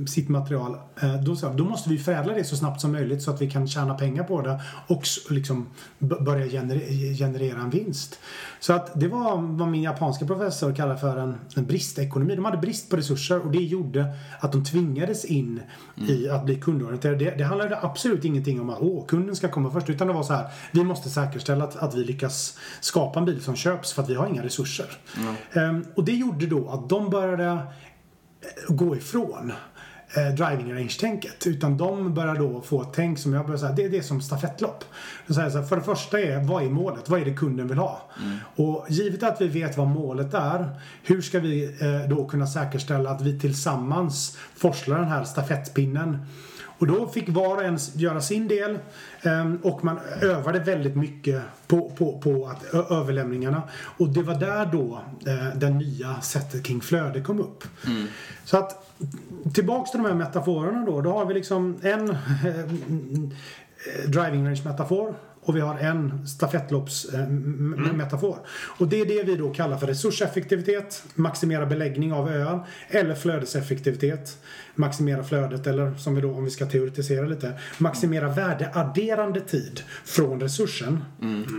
[0.08, 3.32] sitt material, eh, då de, då måste vi förädla det så snabbt som möjligt så
[3.32, 5.68] att vi kan tjäna pengar på det och liksom
[6.00, 8.20] börja gener- generera en vinst.
[8.60, 12.36] Så att det var vad min japanska professor kallar för en, en bristekonomi.
[12.36, 14.06] De hade brist på resurser och det gjorde
[14.40, 15.62] att de tvingades in
[16.08, 17.26] i att bli kundorienterade.
[17.26, 20.24] Det, det handlade absolut ingenting om att Åh, kunden ska komma först utan det var
[20.24, 24.04] så här vi måste säkerställa att, att vi lyckas skapa en bil som köps för
[24.04, 24.86] att vi har inga resurser.
[25.54, 27.60] Ehm, och det gjorde då att de började eh,
[28.68, 29.52] gå ifrån
[30.18, 31.48] eh, driving range-tänket.
[31.48, 34.22] Utan de börjar då få ett tänk som jag börjar säga, det är det som
[34.22, 34.84] stafettlopp.
[35.30, 37.10] Så jag så här, för det första är, vad är målet?
[37.10, 38.02] Vad är det kunden vill ha?
[38.56, 40.70] Och givet att vi vet vad målet är,
[41.04, 46.26] hur ska vi eh, då kunna säkerställa att vi tillsammans forslar den här stafettpinnen
[46.78, 48.78] och då fick var och en göra sin del
[49.22, 53.64] ehm, och man övade väldigt mycket på, på, på att överlämningarna.
[53.98, 57.64] Och det var där då eh, det nya sättet kring flöde kom upp.
[58.44, 58.85] Så att
[59.54, 61.02] tillbaks till de här metaforerna då.
[61.02, 62.06] Då har vi liksom en
[64.08, 65.16] driving range metafor
[65.46, 68.38] och vi har en stafettloppsmetafor.
[68.78, 74.38] Och det är det vi då kallar för resurseffektivitet, maximera beläggning av öar, eller flödeseffektivitet,
[74.76, 80.42] maximera flödet eller som vi då, om vi ska teoretisera lite, maximera värdeadderande tid från
[80.42, 81.04] resursen.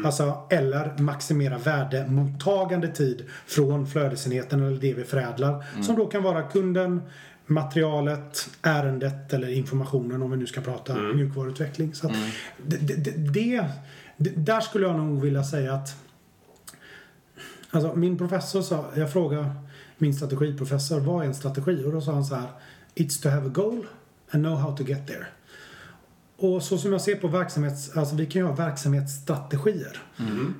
[0.05, 5.65] Alltså, eller maximera värdemottagande tid från flödesenheten eller det vi förädlar.
[5.83, 7.03] Som då kan vara kunden,
[7.47, 11.95] materialet, ärendet eller informationen om vi nu ska prata mjukvaruutveckling.
[11.95, 12.13] Så att
[12.67, 13.11] det, det,
[14.17, 15.97] det, där skulle jag nog vilja säga att
[17.71, 19.51] Alltså min professor sa, jag frågade
[19.99, 21.85] min strategiprofessor vad är en strategi?
[21.85, 22.49] Och då sa han så här
[22.95, 23.87] It's to have a goal
[24.31, 25.27] and know how to get there.
[26.37, 29.99] Och så som jag ser på verksamhets, alltså vi kan ju ha verksamhetsstrategier.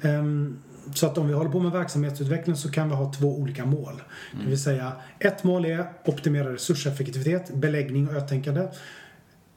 [0.03, 0.59] Ehm,
[0.95, 4.03] så att om vi håller på med verksamhetsutveckling så kan vi ha två olika mål.
[4.43, 8.69] Det vill säga ett mål är optimera resurseffektivitet, beläggning och ötänkande.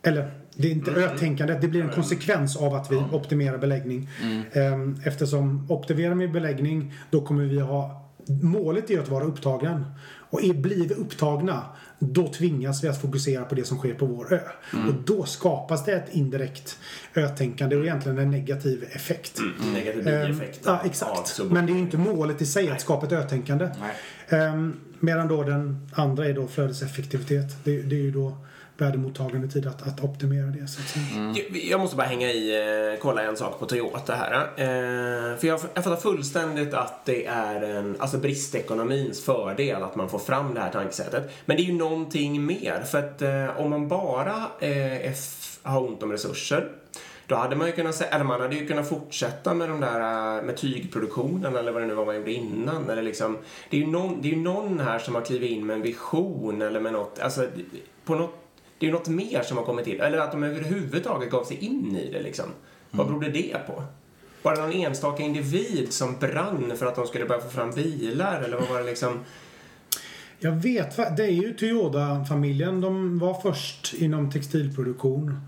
[0.03, 4.09] Eller det är inte ötänkande, det blir en konsekvens av att vi optimerar beläggning.
[4.53, 8.09] Ehm, Eftersom optimerar vi beläggning då kommer vi ha
[8.41, 9.85] Målet är att vara upptagen.
[10.29, 11.63] Och är, blir vi upptagna
[11.99, 14.39] då tvingas vi att fokusera på det som sker på vår ö.
[14.87, 16.79] Och då skapas det ett indirekt
[17.15, 19.39] ötänkande och egentligen en negativ effekt.
[19.73, 20.59] Negativ Ehm, bieffekt.
[20.65, 21.39] Ja, av exakt.
[21.49, 23.69] Men det är ju inte målet i sig att skapa ett ötänkande.
[23.79, 24.41] Nej.
[24.41, 27.57] Ehm, medan då den andra är då flödeseffektivitet.
[27.63, 28.37] Det, det är ju då
[28.81, 30.67] värdemottagande tid att, att optimera det.
[30.67, 31.33] Så att säga.
[31.35, 32.55] Jag- Jag måste bara hänga i,
[32.93, 34.33] eh, kolla en sak på Toyota här.
[34.57, 40.09] Eh, för jag, jag fattar fullständigt att det är en, alltså bristekonomins fördel att man
[40.09, 41.31] får fram det här tankesättet.
[41.45, 42.83] Men det är ju någonting mer.
[42.91, 45.15] För att eh, om man bara eh, är
[45.63, 46.71] har ont om resurser
[47.27, 50.57] då hade man ju kunnat, eller man hade ju kunnat fortsätta med de där med
[50.57, 52.89] tygproduktionen eller vad det nu var man gjorde innan.
[52.89, 53.37] Eller liksom,
[53.69, 55.81] det, är ju någon, det är ju någon här som har klivit in med en
[55.81, 57.47] vision eller med något, alltså
[58.05, 58.35] på något
[58.79, 59.99] det är ju något mer som har kommit till.
[59.99, 62.45] Eller att de överhuvudtaget gav sig in i det liksom.
[62.91, 63.83] Vad berodde det på?
[64.41, 68.41] Var det någon enstaka individ som brann för att de skulle börja få fram bilar?
[68.41, 69.19] Eller vad var det liksom?
[70.39, 72.81] Jag vet, det är ju Toyota-familjen.
[72.81, 75.39] De var först inom textilproduktion.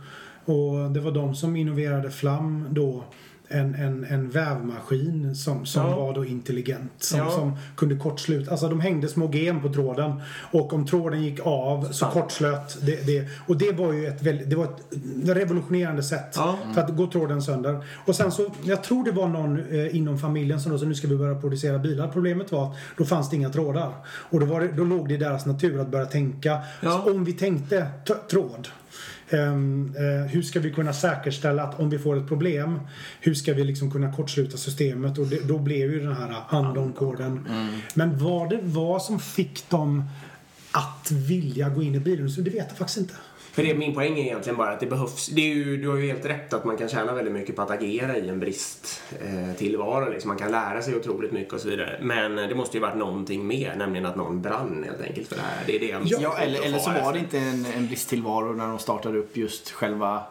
[0.45, 3.03] Och det var de som innoverade fram då
[3.51, 5.95] en, en, en vävmaskin som, som Ja.
[5.95, 6.91] var då intelligent.
[7.03, 7.29] Som, Ja.
[7.31, 8.51] som kunde kortsluta.
[8.51, 10.21] Alltså de hängde små gem på tråden.
[10.51, 12.13] Och om tråden gick av så Sant.
[12.13, 13.27] kortslöt det, det.
[13.47, 14.81] Och det var ju ett, väldigt, det var ett
[15.37, 16.57] revolutionerande sätt Ja.
[16.73, 17.83] för att gå tråden sönder.
[18.05, 20.95] Och sen så, jag tror det var någon eh, inom familjen som då sa nu
[20.95, 22.07] ska vi börja producera bilar.
[22.07, 23.91] Problemet var att då fanns det inga trådar.
[24.07, 26.57] Och då, var det, då låg det i deras natur att börja tänka.
[26.81, 27.03] Ja.
[27.05, 27.87] Om vi tänkte
[28.29, 28.67] tråd.
[29.33, 32.79] Ehm, eh, hur ska vi kunna säkerställa att om vi får ett problem
[33.19, 37.47] hur ska vi liksom kunna kortsluta systemet och det, då blev ju den här andon-koden.
[37.93, 40.03] Men vad det var som fick dem
[40.71, 43.13] att vilja gå in i bilindustrin, det vet jag faktiskt inte.
[43.51, 45.27] För det, min poäng är egentligen bara att det behövs.
[45.27, 47.71] Det ju, du har ju helt rätt att man kan tjäna väldigt mycket på att
[47.71, 50.09] agera i en brist eh, tillvaro.
[50.09, 50.27] Liksom.
[50.27, 51.99] Man kan lära sig otroligt mycket och så vidare.
[52.01, 55.35] Men eh, det måste ju varit någonting mer, nämligen att någon brann helt enkelt för
[55.35, 55.63] det här.
[55.65, 58.67] Det är det jag Ja, eller, eller så var det inte en, en bristtillvaro när
[58.67, 60.23] de startade upp just själva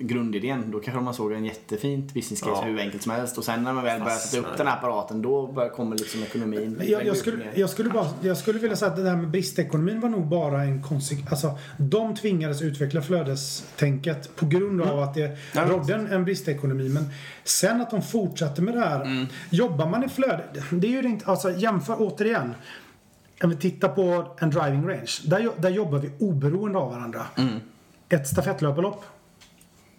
[0.00, 0.70] grundidén.
[0.70, 2.62] Då kanske man såg en jättefint business case Ja.
[2.68, 3.38] hur enkelt som helst.
[3.38, 6.22] Och sen när man väl börjar sätta upp den här apparaten då börjar, kommer liksom
[6.22, 6.80] ekonomin.
[6.86, 10.00] Jag, jag, skulle, jag, skulle bara, jag skulle vilja säga att det där med bristekonomin
[10.00, 11.30] var nog bara en konsekvens.
[11.30, 15.64] Alltså, de tvingades utveckla flödestänket på grund av att det Ja.
[15.68, 16.88] rådde en, en bristekonomi.
[16.88, 17.04] Men
[17.44, 19.26] sen att de fortsatte med det här.
[19.50, 22.54] Jobbar man i flöde, det är ju inte, alltså jämför återigen.
[23.42, 25.10] Om vi tittar på en driving range.
[25.24, 27.26] Där, där jobbar vi oberoende av varandra.
[28.08, 29.04] ett stafettlöparlopp.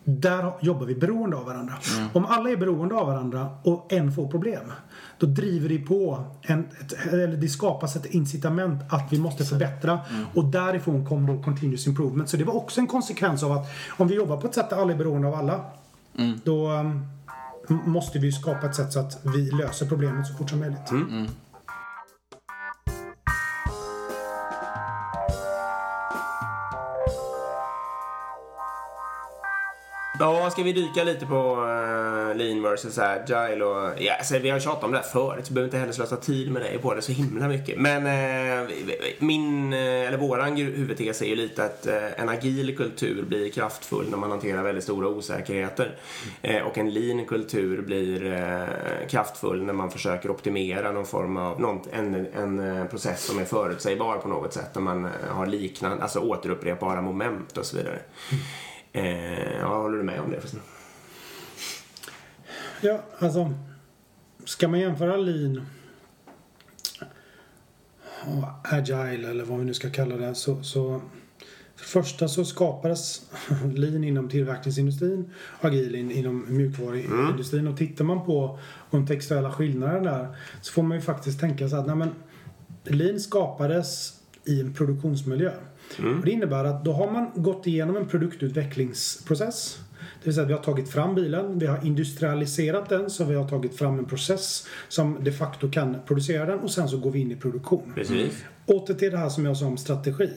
[0.07, 1.73] Där jobbar vi beroende av varandra.
[2.13, 4.71] Om alla är beroende av varandra och en får problem.
[5.17, 9.99] Då driver det på, en, ett, eller det skapas ett incitament att vi måste förbättra.
[10.33, 12.29] Och därifrån kom då continuous improvement.
[12.29, 14.77] Så det var också en konsekvens av att om vi jobbar på ett sätt där
[14.77, 15.65] alla är beroende av alla.
[16.43, 17.05] Då um,
[17.85, 20.91] måste vi skapa ett sätt så att vi löser problemet så fort som möjligt.
[30.19, 33.91] Ja, ska vi dyka lite på uh, lean versus agile och...
[34.01, 36.51] Ja, alltså, vi har tjatat om det här förut, så behöver inte heller slösa tid
[36.51, 37.79] med dig på det så himla mycket.
[37.79, 38.69] Men eh,
[39.19, 44.09] min, eh, eller våran huvudtes är ju lite att eh, en agil kultur blir kraftfull
[44.09, 45.95] när man hanterar väldigt stora osäkerheter.
[46.41, 48.45] Eh, och en lean kultur blir
[49.09, 54.17] kraftfull när man försöker optimera någon form av, någon, en, en process som är förutsägbar
[54.17, 54.73] på något sätt.
[54.73, 57.99] Där man har liknande, alltså återupprepbara moment och så vidare.
[58.95, 60.61] Eh, ja, håller du med om det förresten?
[62.81, 63.53] Ja, alltså.
[64.45, 65.65] Ska man jämföra lean
[68.25, 71.01] och agile eller vad vi nu ska kalla det så, så
[71.75, 73.31] för det första så skapades
[73.75, 77.67] lean inom tillverkningsindustrin och agil in, inom mjukvaruindustrin.
[77.67, 78.59] Och tittar man på
[78.91, 82.09] kontextuella skillnader där så får man ju faktiskt tänka så att nej men,
[82.83, 84.13] lean skapades
[84.45, 85.51] i en produktionsmiljö.
[85.97, 89.79] Och det innebär att då har man gått igenom en produktutvecklingsprocess.
[89.99, 93.35] Det vill säga att vi har tagit fram bilen, vi har industrialiserat den så vi
[93.35, 97.11] har tagit fram en process som de facto kan producera den och sen så går
[97.11, 97.91] vi in i produktion.
[97.95, 98.43] Precis.
[98.65, 100.29] Åter till det här som jag sa om strategi.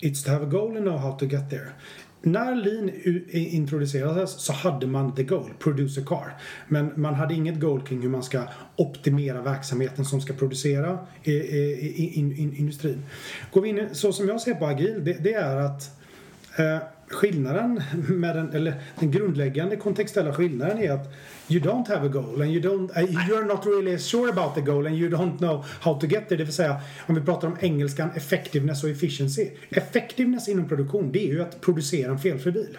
[0.00, 1.68] It's to have a goal and know how to get there.
[2.22, 2.90] När lean
[3.32, 6.36] introducerades så hade man the goal, producer car.
[6.68, 8.42] Men man hade inget goal kring hur man ska
[8.76, 11.60] optimera verksamheten som ska producera i, i,
[12.14, 13.02] i, industrin.
[13.52, 16.00] Går vi in, så som jag ser på agil, det, det är att
[16.58, 21.12] eh, skillnaden med den, eller den grundläggande kontextuella skillnaden är att
[21.50, 24.60] you don't have a goal and you don't, uh, you're not really sure about the
[24.60, 26.36] goal and you don't know how to get there.
[26.38, 26.76] Det vill säga,
[27.06, 29.48] om vi pratar om engelskan effectiveness och efficiency.
[29.70, 32.78] Effectiveness inom produktion, det är ju att producera en felfri bil.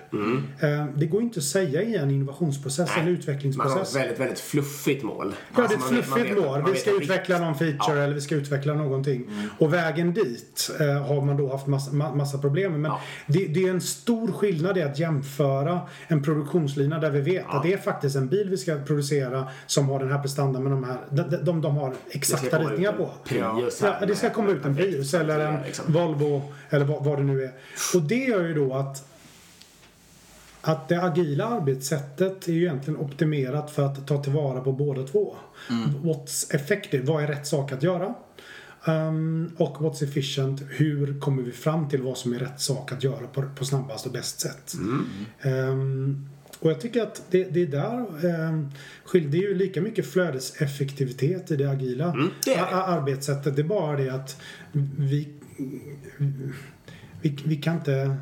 [0.60, 3.96] Eh, det går inte att säga i en innovationsprocess, en Man har utvecklingsprocess.
[3.96, 5.34] ett väldigt, väldigt fluffigt mål.
[5.56, 6.64] Ja, det är Alltså, ett man vet- man fluffigt mål.
[6.74, 7.92] Vi ska utveckla någon feature Ja.
[7.92, 8.04] Mm.
[8.04, 9.30] eller vi ska utveckla någonting.
[9.60, 12.82] Och vägen dit eh, har man då haft massa, ma- massa problem med.
[12.82, 13.02] Men Ja.
[13.28, 17.64] det, det är en stor skillnad i att jämföra en produktionslina där vi vet att
[17.64, 20.84] det är faktiskt en bil vi ska producera som har den här prestanda med de
[20.84, 23.10] här, de, de, de, har exakta ritningar på.
[23.24, 25.60] Prius här Ja, det ska komma ut en Prius eller en.
[25.88, 27.52] Volvo eller vad, vad det nu är.
[27.96, 29.08] Och det gör ju då att
[30.62, 35.36] att det agila arbetssättet är ju egentligen optimerat för att ta tillvara på båda två.
[36.04, 37.04] What's effective?
[37.06, 38.16] Vad är rätt sak att göra?
[38.86, 40.62] Um, och what's efficient?
[40.70, 44.06] Hur kommer vi fram till vad som är rätt sak att göra på, på snabbast
[44.06, 44.74] och bäst sätt?
[45.44, 46.30] Um,
[46.62, 48.06] och jag tycker att det, det är där
[49.06, 52.62] skil- Det är ju lika mycket flödeseffektivitet i det agila det är det.
[52.64, 53.56] a- arbetssättet.
[53.56, 54.42] Det är bara det att
[54.98, 55.28] vi,
[57.22, 58.16] vi, vi kan inte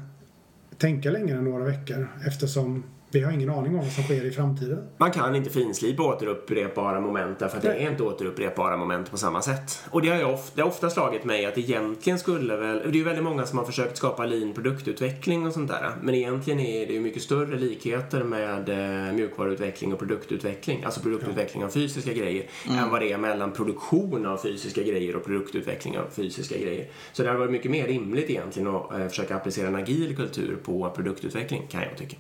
[0.77, 4.31] tänka längre än några veckor eftersom vi har ingen aning om vad som sker i
[4.31, 4.87] framtiden.
[4.97, 9.41] Man kan inte finslipa återupprepbara moment därför att det är inte återupprepbara moment på samma
[9.41, 9.83] sätt.
[9.89, 12.89] Och det har, jag ofta, det har ofta slagit mig att egentligen skulle väl, det
[12.89, 15.91] är ju väldigt många som har försökt skapa lean produktutveckling och sånt där.
[16.01, 21.63] Men egentligen är det ju mycket större likheter med eh, mjukvaruutveckling och produktutveckling, alltså produktutveckling
[21.63, 26.05] av fysiska grejer, än vad det är mellan produktion av fysiska grejer och produktutveckling av
[26.11, 26.87] fysiska grejer.
[27.13, 30.57] Så det har varit mycket mer rimligt egentligen att eh, försöka applicera en agil kultur
[30.63, 32.15] på produktutveckling, kan jag tycka.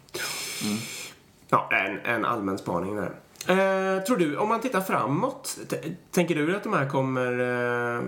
[1.49, 3.11] Ja, en, en allmän spaning där.
[3.47, 5.57] Eh, tror du, om man tittar framåt,
[6.11, 7.31] tänker du att de här kommer...
[7.31, 8.01] Eh,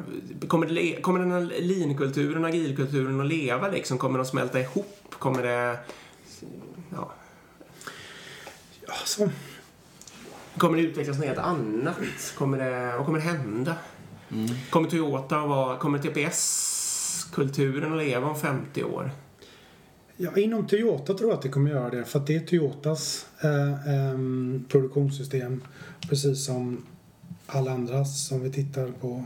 [0.48, 3.98] kommer, kommer den här lean-kulturen, agilkulturen att leva liksom?
[3.98, 5.16] Kommer de smälta ihop?
[5.20, 5.78] Kommer det...
[6.90, 7.12] Ja,
[8.88, 9.30] Alltså,
[10.58, 11.96] kommer det utvecklas något helt annat?
[12.38, 13.76] Kommer det, vad kommer det hända?
[14.70, 15.78] Kommer Toyota att vara...
[15.78, 19.12] Kommer TPS-kulturen att leva om 50 år?
[20.22, 23.26] Ja, inom Toyota tror jag att det kommer göra det för att det är Toyotas
[23.44, 25.62] eh, ehm, produktionssystem
[26.10, 26.86] precis som
[27.48, 28.32] alla andras.
[28.32, 29.26] Om vi tittar på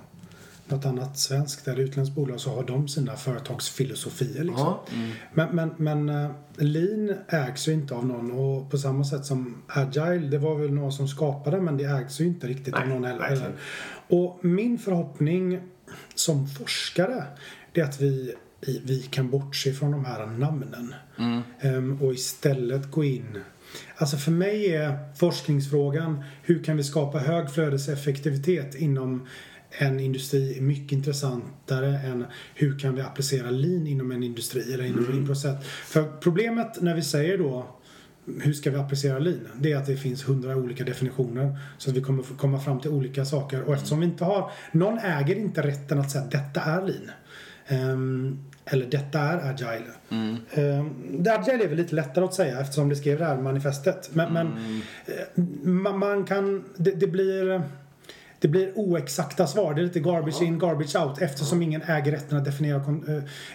[0.68, 4.44] något annat svenskt eller utländskt bolag så har de sina företagsfilosofier.
[4.44, 4.66] Liksom.
[4.66, 4.86] Ja.
[5.34, 9.56] Men, men, men eh, lean ägs ju inte av någon och på samma sätt som
[9.68, 12.90] agile, det var väl någon som skapade men det ägs ju inte riktigt av Nej,
[12.90, 13.54] någon heller.
[14.08, 15.60] Och min förhoppning
[16.16, 17.24] som forskare
[17.72, 20.94] det är att vi, vi kan bortse från de här namnen
[21.60, 23.38] Ehm, och istället gå in
[23.96, 29.28] Alltså för mig är forskningsfrågan hur kan vi skapa hög flödeseffektivitet inom
[29.70, 34.84] en industri är mycket intressantare än hur kan vi applicera lean inom en industri eller
[34.84, 35.66] inom en process.
[35.66, 37.68] För problemet när vi säger då
[38.42, 39.48] hur ska vi applicera lean?
[39.60, 41.60] Det är att det finns hundra olika definitioner.
[41.78, 43.62] Så att vi kommer komma fram till olika saker.
[43.62, 47.12] Och eftersom vi inte har, någon äger inte rätten att säga att detta är lean.
[47.68, 49.92] Ehm, eller detta är agile.
[50.54, 50.90] Ehm,
[51.24, 54.10] det agile är väl lite lättare att säga eftersom det skrev det här manifestet.
[54.14, 54.48] Men, men
[55.06, 57.62] eh, man, man kan, det, det blir
[58.46, 59.74] det blir oexakta svar.
[59.74, 63.06] Det är lite garbage in, garbage out eftersom ingen äger rätten att definiera kon-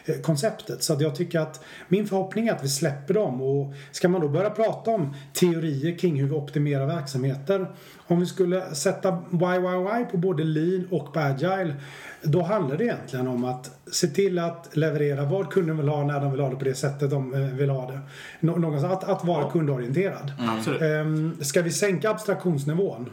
[0.06, 0.82] eh, eh, konceptet.
[0.82, 4.28] Så jag tycker att min förhoppning är att vi släpper dem och ska man då
[4.28, 7.66] börja prata om teorier kring hur vi optimerar verksamheter.
[8.06, 11.74] Om vi skulle sätta YYY på både lean och på agile
[12.22, 16.20] då handlar det egentligen om att se till att leverera vad kunden vill ha när
[16.20, 18.00] de vill ha det på det sättet de eh, vill ha det.
[18.40, 20.32] Nå- Någonstans, att, att vara kundorienterad.
[20.58, 20.82] Absolut.
[20.82, 23.10] Ehm, ska vi sänka abstraktionsnivån?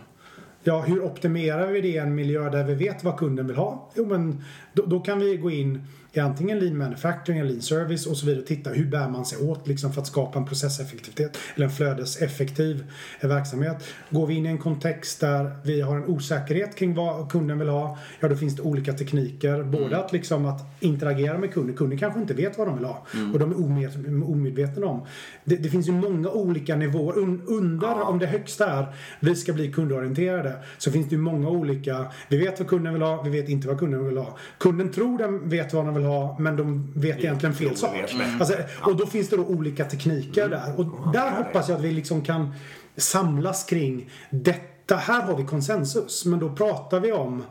[0.64, 3.90] Ja, hur optimerar vi det i en miljö där vi vet vad kunden vill ha?
[3.96, 4.44] Jo, men
[4.74, 5.82] då, då kan vi gå in
[6.18, 9.26] i antingen lean manufacturing eller lean service och så vidare och titta hur bär man
[9.26, 12.84] sig åt liksom för att skapa en processeffektivitet eller en flödeseffektiv
[13.20, 13.84] eh, verksamhet.
[14.10, 17.70] Går vi in i en kontext där vi har en osäkerhet kring vad kunden vill
[17.70, 19.64] ha, ja då finns det olika tekniker.
[19.64, 23.06] Både att liksom att interagera med kunden, kunden kanske inte vet vad de vill ha
[23.34, 25.06] och de är omed, omedvetna om.
[25.44, 27.18] Det, det finns ju många olika nivåer.
[27.18, 28.86] Un, under, om det högsta är
[29.20, 32.06] vi ska bli kundorienterade, så finns det ju många olika.
[32.30, 34.38] Vi vet vad kunden vill ha, vi vet inte vad kunden vill ha.
[34.58, 36.07] Kunden tror den vet vad den vill ha,
[36.40, 37.94] men de vet egentligen fel sak.
[37.94, 38.26] bättre.
[38.40, 40.80] Alltså, och då finns det då olika tekniker där.
[40.80, 42.54] Och där hoppas jag att vi liksom kan
[42.98, 44.96] samlas kring detta.
[44.96, 47.44] Här har vi konsensus, men då pratar vi om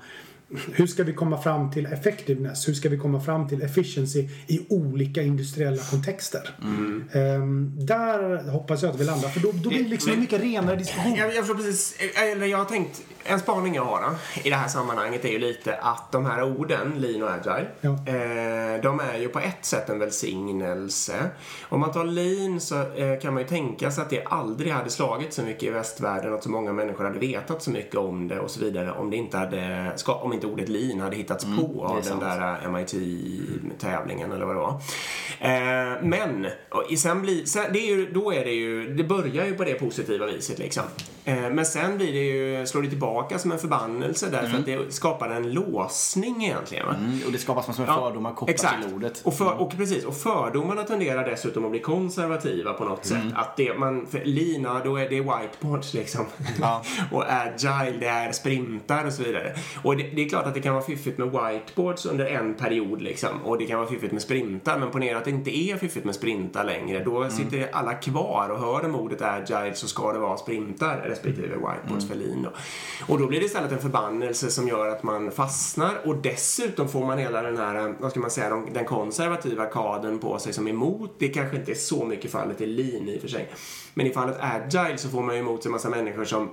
[0.72, 2.68] hur ska vi komma fram till effectiveness?
[2.68, 6.50] Hur ska vi komma fram till efficiency i olika industriella kontexter?
[7.12, 10.40] Ehm, där hoppas jag att vi landar, för då, då blir det liksom en mycket
[10.40, 11.14] renare diskussion.
[11.14, 14.08] Jag, jag precis, eller jag har tänkt, en spaning jag har då,
[14.44, 17.90] i det här sammanhanget är ju lite att de här orden, lean och agile, Ja.
[17.90, 21.14] eh, de är ju på ett sätt en välsignelse.
[21.68, 24.90] Om man tar lean så eh, kan man ju tänka sig att det aldrig hade
[24.90, 28.28] slagit så mycket i västvärlden och att så många människor hade vetat så mycket om
[28.28, 31.84] det och så vidare om det inte hade, om inte ordet lean hade hittats på
[31.84, 32.20] av den sant.
[32.20, 34.80] där eh, MIT-tävlingen eller vad det var.
[35.40, 39.46] Eh, men, och sen blir, sen, det är ju, då är det ju, det börjar
[39.46, 40.84] ju på det positiva viset liksom.
[41.26, 44.94] Eh, men sen blir det ju, slår det tillbaka som en förbannelse därför att det
[44.94, 46.88] skapar en låsning egentligen.
[46.88, 48.84] Mm, och det skapas massor med fördomar kopplat exakt.
[48.84, 49.20] till ordet.
[49.24, 53.22] Och, för, och precis, och fördomarna tenderar dessutom att bli konservativa på något sätt.
[53.34, 56.26] Att det, man, lina, då är det whiteboards liksom.
[56.60, 56.82] Ja.
[57.12, 59.54] och agile, det är sprintar och så vidare.
[59.82, 63.02] Och det, det är klart att det kan vara fiffigt med whiteboards under en period
[63.02, 63.42] liksom.
[63.44, 64.78] Och det kan vara fiffigt med sprintar.
[64.78, 67.04] Men ponera att det inte är fiffigt med sprintar längre.
[67.04, 71.48] Då sitter alla kvar och hör de ordet agile så ska det vara sprintar respektive
[71.54, 72.50] whiteboards för lean då.
[73.12, 77.06] Och då blir det istället en förbannelse som gör att man fastnar och dessutom får
[77.06, 80.68] man hela den här, vad ska man säga, de- den konservativa kadern på sig som
[80.68, 81.14] emot.
[81.18, 83.50] Det kanske inte är så mycket fallet i lean i och för sig.
[83.94, 86.48] Men i fallet agile så får man ju emot sig en massa människor som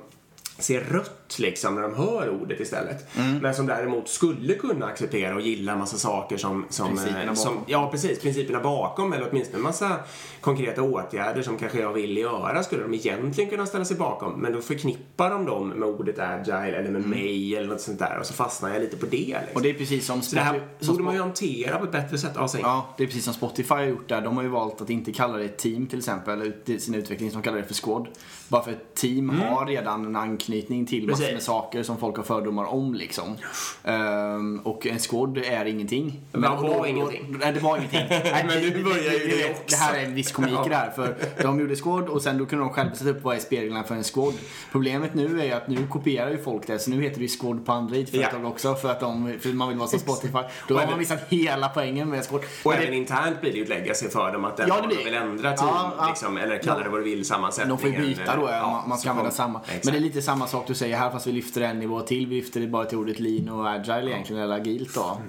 [0.60, 3.08] ser rött liksom när de hör ordet istället.
[3.41, 7.34] Men som däremot skulle kunna acceptera och gilla en massa saker som, som, Principerna eh,
[7.34, 7.66] som bakom.
[7.68, 8.20] Ja, precis.
[8.20, 9.95] Principerna bakom eller åtminstone en massa
[10.41, 14.39] konkreta åtgärder som kanske jag vill göra skulle de egentligen kunna ställa sig bakom.
[14.41, 18.18] Men då förknippar de dem med ordet agile eller med mig eller något sånt där
[18.20, 19.18] och så fastnar jag lite på det.
[19.18, 19.39] Liksom.
[19.54, 21.91] Och det är precis som så det här som borde man ju hantera på ett
[21.91, 22.32] bättre sätt.
[22.36, 22.49] Ja.
[22.54, 24.22] Ja, det är precis som Spotify har gjort där.
[24.22, 27.32] De har ju valt att inte kalla det team till exempel, ut- i sin utveckling,
[27.32, 28.08] som kallar det för squad.
[28.47, 30.16] Bara för ett team har redan en
[30.47, 33.35] anknytning till massor med saker som folk har fördomar om liksom.
[33.83, 36.19] Ehm, och en squad är ingenting.
[36.31, 37.35] Men det och var ingenting.
[37.39, 37.99] Nej, det var ingenting.
[38.09, 39.63] Nej, Men nu börjar ju det vet, också.
[39.69, 40.91] Det här är en viss komik i det här.
[40.91, 43.83] För de gjorde squad och sen då kunde de själva sätta upp vad är speglarna
[43.83, 44.33] för en squad.
[44.71, 46.79] Problemet nu är ju att nu kopierar ju folk det.
[46.79, 48.47] Så nu heter det ju squad på andra IT-företag Ja.
[48.47, 48.75] också.
[48.75, 50.37] För att de, för man vill vara som Spotify.
[50.67, 52.41] Då har man missat hela poängen med squad.
[52.63, 54.75] Och Men det- även internt blir det ju ett legacy för dem att den Ja,
[54.75, 56.07] det ja, de vill ändra team, Ja, ja.
[56.07, 57.77] liksom, eller kalla det vad du vill, De sammansättningen.
[57.77, 59.59] får ju byta då, ja, man, man ska använda samma.
[59.65, 59.85] Exakt.
[59.85, 62.27] Men det är lite samma sak du säger här fast vi lyfter en nivå till.
[62.27, 65.21] Vi lyfter det bara till ordet lean och agile egentligen, eller agilt då.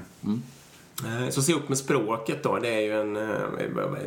[1.04, 2.58] Eh, Så se upp med språket då.
[2.58, 3.38] Det, är ju en, eh,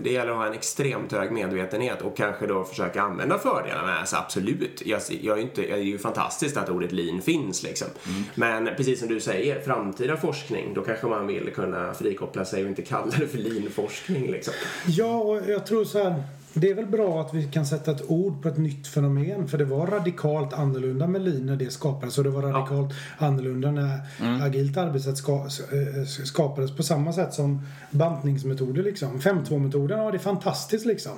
[0.03, 3.99] det gäller att ha en extremt hög medvetenhet och kanske då försöka använda fördelarna.
[3.99, 4.81] Alltså absolut.
[4.85, 7.87] Jag, jag är inte, det är ju fantastiskt att ordet lean finns liksom.
[8.35, 12.69] Men precis som du säger, framtida forskning, då kanske man vill kunna frikoppla sig och
[12.69, 14.53] inte kalla det för lean-forskning liksom.
[14.87, 16.23] Ja, och jag tror så här.
[16.53, 19.47] Det är väl bra att vi kan sätta ett ord på ett nytt fenomen.
[19.47, 22.17] För det var radikalt annorlunda med lean när det skapades.
[22.17, 23.99] Och det var radikalt annorlunda när
[24.45, 26.71] agilt arbetssätt ska, eh, skapades.
[26.75, 29.19] På samma sätt som bantningsmetoder liksom.
[29.19, 31.11] 5.2-metoden, ja det är fantastiskt liksom.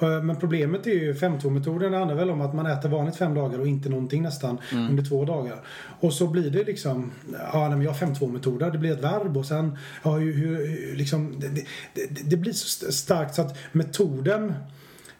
[0.00, 3.34] Eh, Men problemet är ju 5.2-metoden det handlar väl om att man äter vanligt fem
[3.34, 4.58] dagar och inte någonting nästan
[4.90, 5.60] under två dagar.
[6.00, 7.10] Och så blir det liksom,
[7.52, 8.70] ja nej, men jag har 5.2-metoder.
[8.70, 11.48] Det blir ett verb och sen, ja hur, hur liksom, det,
[11.94, 14.54] det, det, blir så st- starkt så att metoden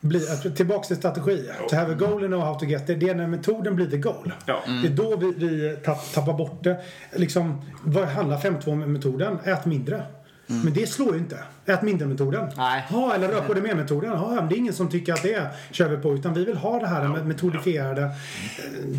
[0.00, 1.48] blir, att- tillbaks till strategi.
[1.70, 2.98] To have a goal and know how to get there.
[2.98, 4.32] Det är när metoden blir the goal.
[4.46, 4.60] Ja.
[4.82, 6.76] Det är då vi, vi tapp, tappar bort det.
[7.16, 9.38] Liksom, vad handlar 5.2-metoden?
[9.44, 10.02] Ät mindre.
[10.50, 11.38] Men det slår ju inte.
[11.66, 12.48] Ät mindre-metoden.
[12.56, 12.86] Nej.
[12.90, 14.10] Ja, eller rör på dig mer-metoden.
[14.10, 16.14] Ja, det är ingen som tycker att det kör vi på.
[16.14, 18.10] Utan vi vill ha det här med metodifierade eh,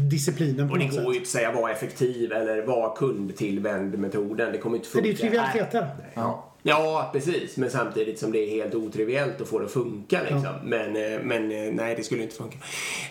[0.10, 1.04] disciplinen på Och det går sätt.
[1.04, 4.52] ju inte att säga var effektiv eller var kundtillvänd metoden.
[4.52, 5.08] Det kommer inte För funka.
[5.08, 5.88] det är trivialiteter.
[6.14, 6.49] Ja.
[6.64, 7.58] Ja, precis.
[7.58, 10.22] Men samtidigt som det är helt otriviellt att få det att funka.
[10.22, 10.54] Liksom.
[10.64, 12.58] Men, eh, men eh, nej, det skulle inte funka.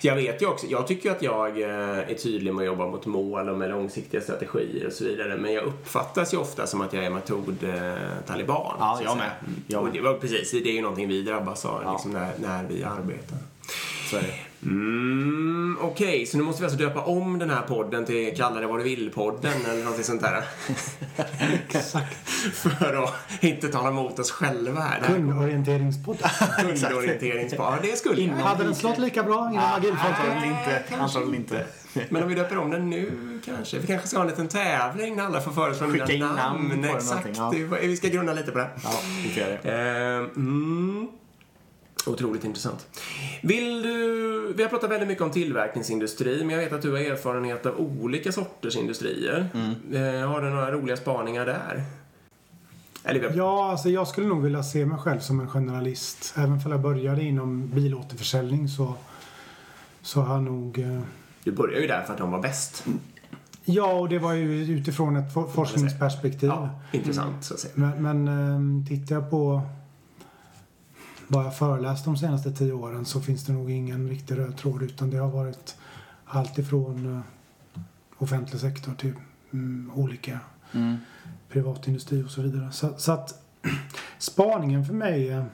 [0.00, 3.06] Jag vet ju också, jag tycker att jag eh, är tydlig med att jobba mot
[3.06, 5.36] mål och med långsiktiga strategier och så vidare.
[5.36, 8.76] Men jag uppfattas ju ofta som att jag är metod-taliban.
[8.78, 9.30] Ja, jag med.
[9.66, 9.94] Jag Och med.
[9.94, 13.38] det var precis, det är ju någonting vi drabbas av liksom, när, när vi arbetar.
[14.10, 14.47] Så är det.
[14.62, 18.66] Mm, Okej, så nu måste vi alltså döpa om den här podden till Kalla det
[18.66, 20.42] vad du vill-podden eller någonting sånt där.
[21.68, 22.16] Exakt.
[22.54, 25.00] För att inte tala emot oss själva här.
[25.00, 26.18] Det här Kundorienteringspodd.
[26.80, 27.66] Kundorienteringspodd.
[27.66, 28.34] Ja, det skulle jag.
[28.34, 30.06] Hade den slått lika bra inom agilfolket?
[30.20, 30.82] Antagligen inte.
[30.98, 31.66] Antagligen inte.
[32.08, 33.12] Men om vi döper om den nu
[33.44, 33.78] kanske.
[33.78, 36.74] Vi kanske ska ha en liten tävling när alla får föreslå Skicka in namn på
[36.76, 37.38] den Exakt.
[37.52, 38.68] Det- Vi ska grunna lite på det.
[38.84, 38.90] Ja,
[39.24, 39.70] vi får göra det.
[39.72, 41.08] Eh, mm.
[42.08, 42.86] Otroligt intressant.
[43.42, 46.98] Vill du, vi har pratat väldigt mycket om tillverkningsindustri, men jag vet att du har
[46.98, 49.48] erfarenhet av olika sorters industrier.
[49.92, 51.82] Eh, har du några roliga spaningar där?
[53.04, 56.34] Eller, Ja, alltså jag skulle nog vilja se mig själv som en generalist.
[56.36, 58.94] Även om jag började inom bilåterförsäljning så,
[60.02, 60.78] så har jag nog...
[60.78, 61.00] eh,
[61.44, 62.84] Du började ju där för att de var bäst.
[63.64, 66.48] Ja, och det var ju utifrån ett for- forskningsperspektiv.
[66.48, 67.72] Ja, intressant så att säga.
[67.76, 68.28] Men, men
[68.82, 69.62] eh, tittar jag på
[71.28, 74.82] vad jag föreläst de senaste tio åren så finns det nog ingen riktig röd tråd
[74.82, 75.76] utan det har varit
[76.24, 77.82] allt ifrån eh,
[78.18, 79.14] offentlig sektor till
[79.52, 80.40] mm, olika
[80.72, 80.96] Mm.
[81.48, 82.72] privatindustri och så vidare.
[82.72, 83.42] Så, så att
[84.18, 85.44] spaningen för mig eh,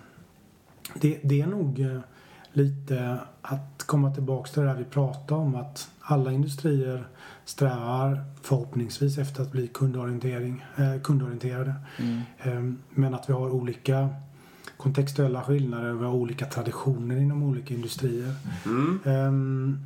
[0.95, 1.99] det, det är nog eh,
[2.53, 7.09] lite att komma tillbaks till det där vi pratade om att alla industrier
[7.45, 11.75] strävar förhoppningsvis efter att bli kundorientering, eh, kundorienterade.
[11.99, 12.21] Mm.
[12.39, 14.09] Eh, men att vi har olika
[14.85, 18.35] kontextuella skillnader, vi har olika traditioner inom olika industrier.
[18.67, 19.01] Mm.
[19.05, 19.79] Ehm,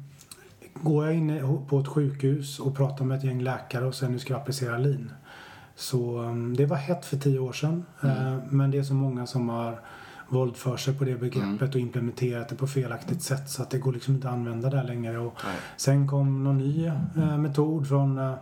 [0.75, 4.19] går jag in på ett sjukhus och pratar med ett gäng läkare och säger nu
[4.19, 5.11] ska jag applicera lean.
[5.75, 7.85] Så um, det var hett för tio år sedan.
[8.03, 9.81] Eh, men det är så många som har
[10.29, 13.93] våldför sig på det begreppet och implementerat det på felaktigt sätt så att det går
[13.93, 15.19] liksom inte att använda där längre.
[15.19, 15.57] Och Nej.
[15.77, 18.35] sen kom någon ny eh, metod från eh,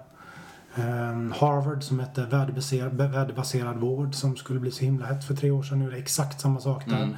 [1.34, 5.78] Harvard som hette värdebaserad, vård som skulle bli så himla hett för tre år sedan.
[5.78, 7.02] Nu är det exakt samma sak där.
[7.02, 7.16] Mm.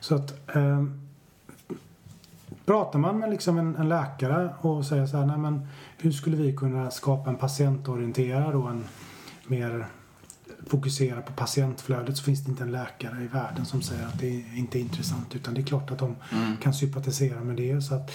[0.00, 1.00] Så att ehm,
[2.64, 6.36] pratar man med liksom en, en läkare och säger så här, nej men hur skulle
[6.36, 8.84] vi kunna skapa en patientorienterad och en
[9.46, 9.86] mer
[10.66, 14.28] fokuserad på patientflödet så finns det inte en läkare i världen som säger att det
[14.54, 16.16] inte är intressant utan det är klart att de
[16.60, 17.82] kan sympatisera med det.
[17.82, 18.10] Så att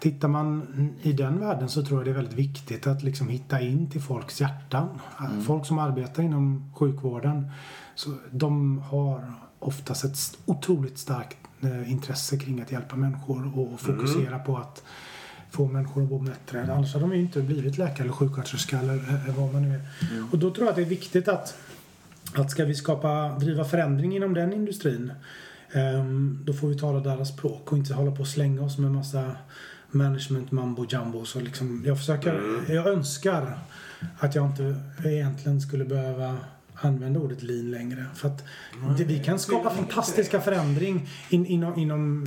[0.00, 0.66] Tittar man
[1.02, 4.00] i den världen så tror jag det är väldigt viktigt att liksom hitta in till
[4.00, 5.00] folks hjärtan.
[5.46, 7.50] Folk som arbetar inom sjukvården,
[7.94, 14.38] så de har oftast ett otroligt starkt eh, intresse kring att hjälpa människor och fokusera
[14.38, 14.82] på att
[15.50, 16.72] få människor att må bättre.
[16.72, 19.82] Annars hade de ju inte blivit läkare eller sjuksköterska eller eh, vad man nu är.
[20.32, 21.54] Och då tror jag att det är viktigt att,
[22.34, 25.12] att ska vi skapa, driva förändring inom den industrin
[26.44, 29.36] då får vi tala deras språk och inte hålla på och slänga oss med massa
[29.90, 31.24] management mambo jumbo.
[31.24, 33.58] Så liksom, jag försöker, jag önskar
[34.18, 36.36] att jag inte egentligen skulle behöva
[36.74, 38.06] använda ordet lean längre.
[38.14, 38.44] För att
[38.98, 42.26] det, vi kan skapa fantastiska förändring in, inom, inom,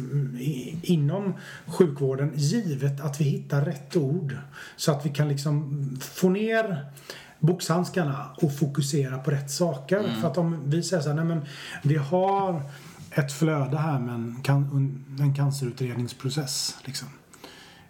[0.81, 1.33] inom
[1.65, 4.37] sjukvården givet att vi hittar rätt ord.
[4.75, 6.85] Så att vi kan liksom få ner
[7.39, 10.03] boxhandskarna och fokusera på rätt saker.
[10.21, 11.41] För att om vi säger så här, nej men
[11.83, 12.61] vi har
[13.15, 16.77] ett flöde här med en, can, en cancerutredningsprocess.
[16.85, 17.07] Liksom.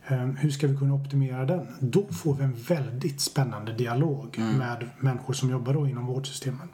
[0.08, 1.68] Ehm, hur ska vi kunna optimera den?
[1.80, 6.70] Då får vi en väldigt spännande dialog med människor som jobbar då inom vårdsystemen.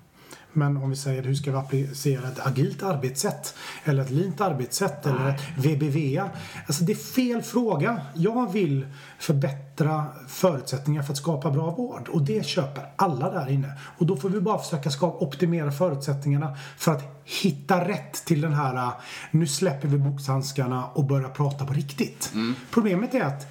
[0.53, 5.05] Men om vi säger hur ska vi applicera ett agilt arbetssätt eller ett leant arbetssätt
[5.05, 6.29] eller ett VBVA.
[6.67, 8.01] Alltså det är fel fråga.
[8.13, 8.87] Jag vill
[9.19, 13.73] förbättra förutsättningar för att skapa bra vård och det köper alla där inne.
[13.97, 18.53] Och då får vi bara försöka skapa, optimera förutsättningarna för att hitta rätt till den
[18.53, 18.91] här
[19.31, 22.33] nu släpper vi boxhandskarna och börjar prata på riktigt.
[22.71, 23.47] Problemet är att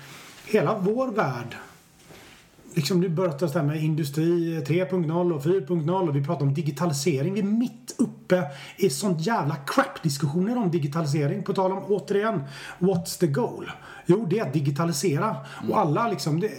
[0.47, 1.57] hela vår värld
[2.75, 7.35] liksom nu börjar det med industri 3.0 och 4.0 och vi pratar om digitalisering.
[7.35, 8.45] Vi är mitt uppe
[8.77, 11.43] i sånt jävla crap-diskussioner om digitalisering.
[11.43, 12.43] På tal om, återigen,
[12.79, 13.71] what's the goal?
[14.11, 15.37] Jo, det är att digitalisera.
[15.69, 16.51] Och alla liksom, det,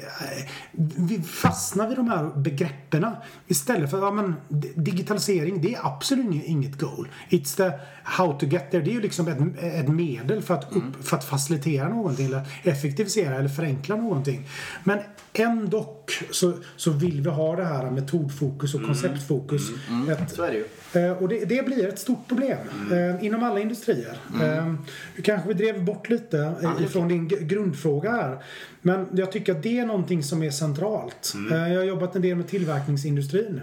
[0.98, 3.06] vi fastnar vid de här begreppen
[3.48, 4.36] istället för, ja men
[4.76, 7.08] digitalisering, det är absolut inget goal.
[7.30, 7.72] It's the
[8.04, 8.84] how to get there.
[8.84, 12.42] Det är ju liksom ett, ett medel för att, upp, för att facilitera någonting eller
[12.64, 14.48] effektivisera eller förenkla någonting.
[14.84, 15.00] Men
[15.34, 19.62] ändå så, så vill vi ha det här metodfokus och konceptfokus.
[20.10, 20.66] Ett, Så är det ju.
[20.94, 22.58] Eh, Och det, det blir ett stort problem
[22.92, 24.18] eh, inom alla industrier.
[24.44, 24.74] Eh,
[25.16, 28.44] du kanske vi drev bort lite eh, ifrån din grundfråga här.
[28.82, 31.34] Men jag tycker att det är någonting som är centralt.
[31.52, 33.62] Eh, jag har jobbat en del med tillverkningsindustrin.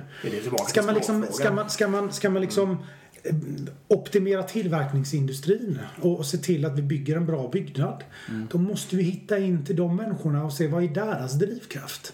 [0.69, 2.77] Ska man liksom, ska man, ska man, ska man liksom eh,
[3.89, 8.05] optimera tillverkningsindustrin och, se till att vi bygger en bra byggnad.
[8.51, 12.13] Då måste vi hitta in till de människorna och se vad är deras drivkraft.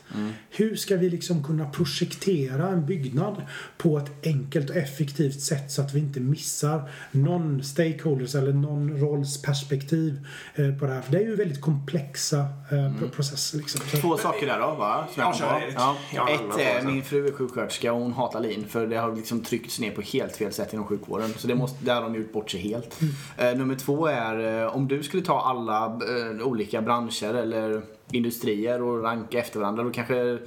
[0.50, 3.42] Hur ska vi liksom kunna projektera en byggnad
[3.78, 8.98] på ett enkelt och effektivt sätt så att vi inte missar någon stakeholders eller någon
[9.00, 11.02] rolls perspektiv eh, på det här.
[11.02, 12.38] För det är ju väldigt komplexa
[12.70, 13.58] eh, pro- processer.
[13.58, 13.80] Liksom.
[14.00, 15.08] Två saker där då va?
[15.16, 16.28] Ja, ja.
[16.30, 19.80] Ett, eh, min fru är sjuksköterska och hon hatar lean för det har liksom tryckts
[19.80, 21.01] ner på helt fel sätt inom sjukvården.
[21.36, 23.00] Så det måste, där har hon gjort bort sig helt.
[23.38, 28.82] Eh, nummer två är eh, om du skulle ta alla eh, olika branscher eller industrier
[28.82, 29.82] och ranka efter varandra.
[29.82, 30.38] Då kanske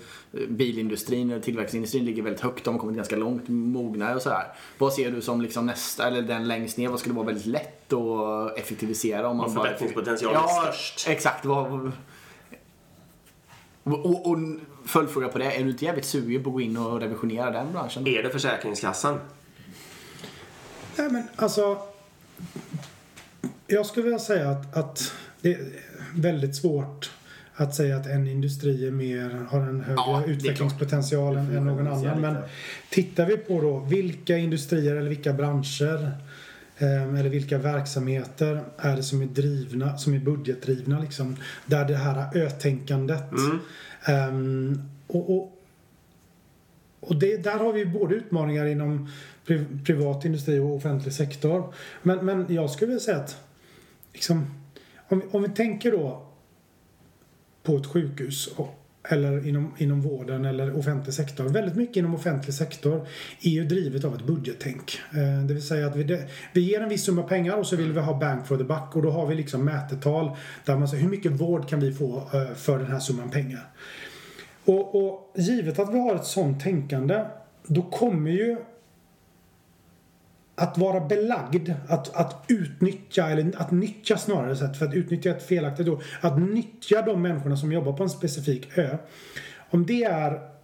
[0.47, 2.63] bilindustrin eller tillverkningsindustrin ligger väldigt högt.
[2.63, 4.47] De har kommit ganska långt, mogna och sådär.
[4.77, 7.93] Vad ser du som liksom nästa, eller den längst ner, vad skulle vara väldigt lätt
[7.93, 9.63] att effektivisera om man bara...
[9.63, 11.07] förbättringspotentialen är störst.
[11.07, 11.45] Exakt.
[11.45, 11.91] Vad,
[13.83, 14.37] och, och, och
[14.85, 17.71] följdfråga på det, är du inte jävligt sugen på att gå in och revisionera den
[17.71, 18.07] branschen?
[18.07, 19.19] Är det Försäkringskassan?
[20.97, 21.77] Nej men alltså.
[23.67, 25.59] Jag skulle vilja säga att, att det är
[26.15, 27.11] väldigt svårt
[27.55, 31.87] att säga att en industri är mer, har en högre Ja, utvecklingspotential än, än någon
[31.87, 32.21] annan.
[32.21, 32.35] Men
[32.89, 36.11] tittar vi på då vilka industrier eller vilka branscher
[36.77, 41.35] eh, eller vilka verksamheter är det som är drivna, som är budgetdrivna liksom.
[41.65, 43.23] Där det här ö-tänkandet.
[44.05, 45.51] ehm, och, och,
[46.99, 49.09] och det, där har vi både utmaningar inom
[49.47, 51.73] pri, privat industri och offentlig sektor.
[52.03, 53.37] Men, men jag skulle vilja säga att
[54.13, 54.45] liksom,
[55.09, 56.25] om, vi- om vi tänker då
[57.63, 61.43] på ett sjukhus och, eller inom, inom vården eller offentlig sektor.
[61.43, 63.07] Väldigt mycket inom offentlig sektor
[63.41, 64.99] är ju drivet av ett budgettänk.
[65.13, 66.21] Eh, det vill säga att vi,
[66.53, 68.95] vi ger en viss summa pengar och så vill vi ha bank for the buck
[68.95, 70.31] och då har vi liksom mätetal
[70.65, 73.69] där man säger hur mycket vård kan vi få eh, för den här summan pengar.
[74.65, 77.25] Och, och givet att vi har ett sånt tänkande
[77.67, 78.57] då kommer ju
[80.55, 85.47] att vara belagd, att, att utnyttja, eller att nyttja snarare sett, för att utnyttja ett
[85.47, 88.97] felaktigt ord, att nyttja de människorna som jobbar på en specifik ö.
[89.69, 90.54] Om det är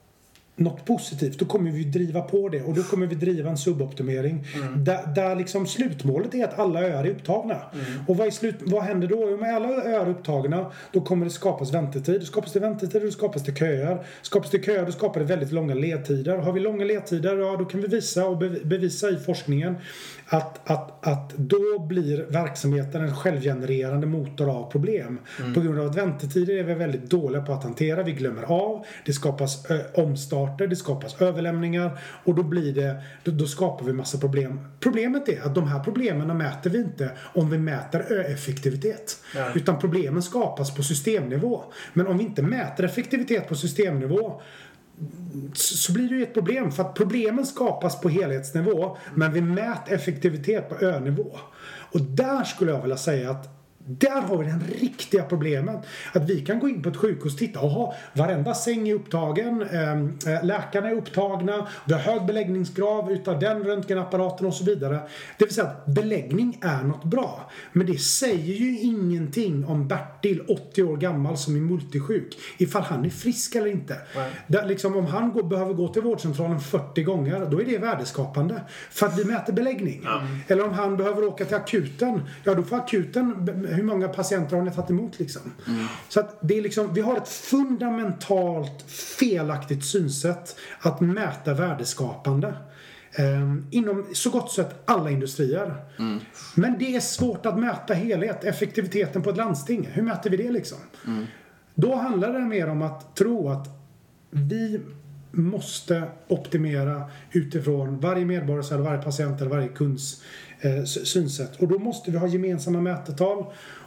[0.63, 4.45] något positivt, då kommer vi driva på det och då kommer vi driva en suboptimering.
[4.77, 7.55] Där, där liksom slutmålet är att alla öar är upptagna.
[8.07, 9.27] Och vad, är slut, vad händer då?
[9.29, 12.23] Jo, med alla öar upptagna, då kommer det skapas väntetid.
[12.23, 14.05] Skapas det väntetid, då skapas det köer.
[14.21, 16.37] Skapas det köer, då skapar det väldigt långa ledtider.
[16.37, 19.75] Har vi långa ledtider, ja då kan vi visa och bev- bevisa i forskningen
[20.33, 25.19] att, att, att då blir verksamheten en självgenererande motor av problem.
[25.53, 28.03] På grund av att väntetider är vi väldigt dåliga på att hantera.
[28.03, 33.45] Vi glömmer av, det skapas omstarter, det skapas överlämningar och då blir det, då, då
[33.45, 34.59] skapar vi massa problem.
[34.79, 39.17] Problemet är att de här problemen mäter vi inte om vi mäter ö-effektivitet.
[39.55, 41.63] Utan problemen skapas på systemnivå.
[41.93, 44.41] Men om vi inte mäter effektivitet på systemnivå
[45.53, 46.71] så blir det ju ett problem.
[46.71, 51.37] För att problemen skapas på helhetsnivå men vi mäter effektivitet på önivå.
[51.91, 55.85] Och där skulle jag vilja säga att där har vi det riktiga problemet.
[56.13, 57.59] Att vi kan gå in på ett sjukhus och titta.
[57.59, 59.61] Jaha, varenda säng är upptagen.
[59.61, 61.67] Eh, läkarna är upptagna.
[61.85, 64.99] Vi har hög beläggningsgrad utav den röntgenapparaten och så vidare.
[65.37, 67.51] Det vill säga att beläggning är något bra.
[67.71, 72.37] Men det säger ju ingenting om Bertil, 80 år gammal, som är multisjuk.
[72.57, 73.97] Ifall han är frisk eller inte.
[74.47, 78.61] Där, liksom, om han går, behöver gå till vårdcentralen 40 gånger, då är det värdeskapande.
[78.89, 80.05] För att vi mäter beläggning.
[80.47, 83.45] Eller om han behöver åka till akuten, ja då får akuten,
[83.75, 85.41] hur många patienter har ni tagit emot liksom?
[86.09, 92.53] Så att det är liksom, vi har ett fundamentalt felaktigt synsätt att mäta värdeskapande.
[93.15, 95.75] eh, inom så gott sett alla industrier.
[96.55, 99.89] Men det är svårt att mäta helhet, effektiviteten på ett landsting.
[99.91, 100.77] Hur mäter vi det liksom?
[101.75, 103.67] Då handlar det mer om att tro att
[104.29, 104.81] vi
[105.31, 110.21] måste optimera utifrån varje medborgares eller varje patient eller varje kunds
[110.61, 111.61] eh, synsätt.
[111.61, 113.45] Och då måste vi ha gemensamma mätetal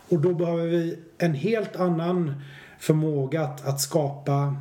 [0.08, 2.34] och då behöver vi en helt annan
[2.78, 4.56] förmåga att, att skapa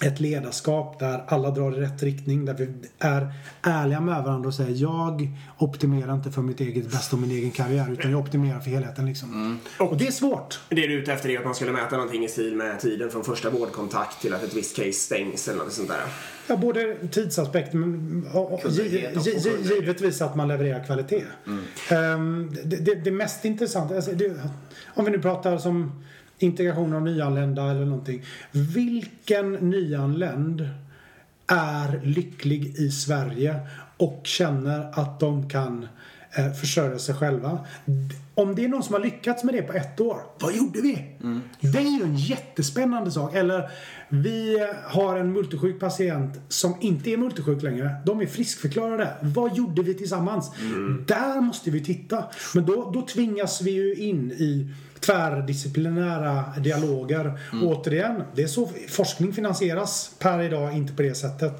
[0.00, 3.32] ett ledarskap där alla drar i rätt riktning, där vi är
[3.62, 5.28] ärliga med varandra och säger jag
[5.58, 9.06] optimerar inte för mitt eget bästa och min egen karriär utan jag optimerar för helheten
[9.06, 9.58] liksom.
[9.78, 10.60] Och det är svårt.
[10.68, 13.10] Det du är ute efter är att man skulle mäta någonting i stil med tiden
[13.10, 16.02] från första vårdkontakt till att ett visst case stängs eller något sånt där.
[16.46, 21.24] Ja, både tidsaspekt men och, och, och givetvis att man levererar kvalitet.
[21.90, 24.40] Ehm, det, det, det mest intressanta, alltså, det,
[24.94, 26.02] om vi nu pratar som
[26.42, 28.22] integration av nyanlända eller någonting.
[28.52, 30.68] Vilken nyanländ
[31.46, 33.60] är lycklig i Sverige
[33.96, 35.88] och känner att de kan
[36.32, 37.58] eh, försörja sig själva.
[38.34, 41.16] Om det är någon som har lyckats med det på ett år, vad gjorde vi?
[41.60, 43.34] Det är ju en jättespännande sak.
[43.34, 43.70] Eller
[44.10, 47.90] vi har en multisjuk patient som inte är multisjuk längre.
[48.06, 49.08] De är friskförklarade.
[49.22, 50.52] Vad gjorde vi tillsammans?
[51.06, 52.24] Där måste vi titta.
[52.54, 54.68] Men då, då tvingas vi ju in i
[55.00, 57.38] tvärdisciplinära dialoger.
[57.62, 61.52] Återigen, det är så forskning finansieras per idag, inte på det sättet.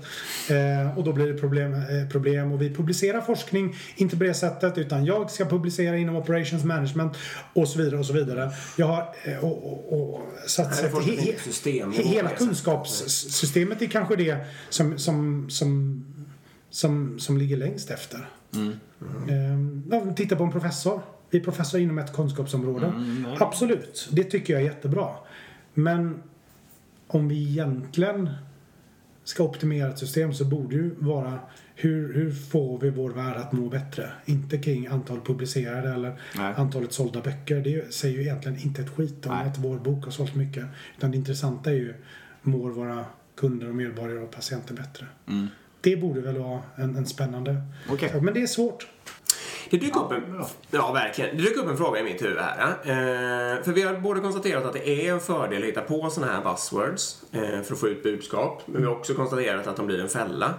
[0.50, 2.52] Eh, och då blir det problem, eh, problem.
[2.52, 7.16] Och vi publicerar forskning, inte på det sättet, utan jag ska publicera inom operations management
[7.52, 8.50] och så vidare och så vidare.
[8.76, 12.30] Jag har, eh, och, och, och, så att, Nej, så det att he, he, hela.
[12.46, 16.04] Kunskapssystemet är kanske det som, som, som,
[16.70, 18.28] som, som ligger längst efter.
[18.54, 19.82] Mm.
[19.90, 21.00] Ja, titta på en professor.
[21.30, 22.92] Vi är professor inom ett kunskapsområde.
[23.38, 25.08] Absolut, det tycker jag är jättebra.
[25.74, 26.22] Men
[27.06, 28.30] om vi egentligen
[29.24, 31.38] ska optimera ett system så borde ju vara
[31.74, 34.10] hur, hur får vi vår värld att må bättre?
[34.24, 36.54] Inte kring antal publicerade eller Nej.
[36.56, 37.60] antalet sålda böcker.
[37.60, 39.46] Det säger ju egentligen inte ett skit om Nej.
[39.46, 40.64] att vår bok har sålt mycket.
[40.96, 41.94] Utan det intressanta är ju
[42.42, 43.04] mår våra
[43.36, 45.06] kunder och medborgare och patienter bättre.
[45.80, 48.22] Det borde väl vara en, en spännande sak.
[48.22, 48.86] Men det är svårt.
[49.70, 51.36] Det dyker upp en, ja, verkligen.
[51.36, 52.68] Det dyker upp en fråga i mitt huvud här.
[52.68, 56.32] Eh, för vi har både konstaterat att det är en fördel att hitta på sådana
[56.32, 58.62] här buzzwords eh, för att få ut budskap.
[58.66, 60.54] Men vi har också konstaterat att de blir en fälla.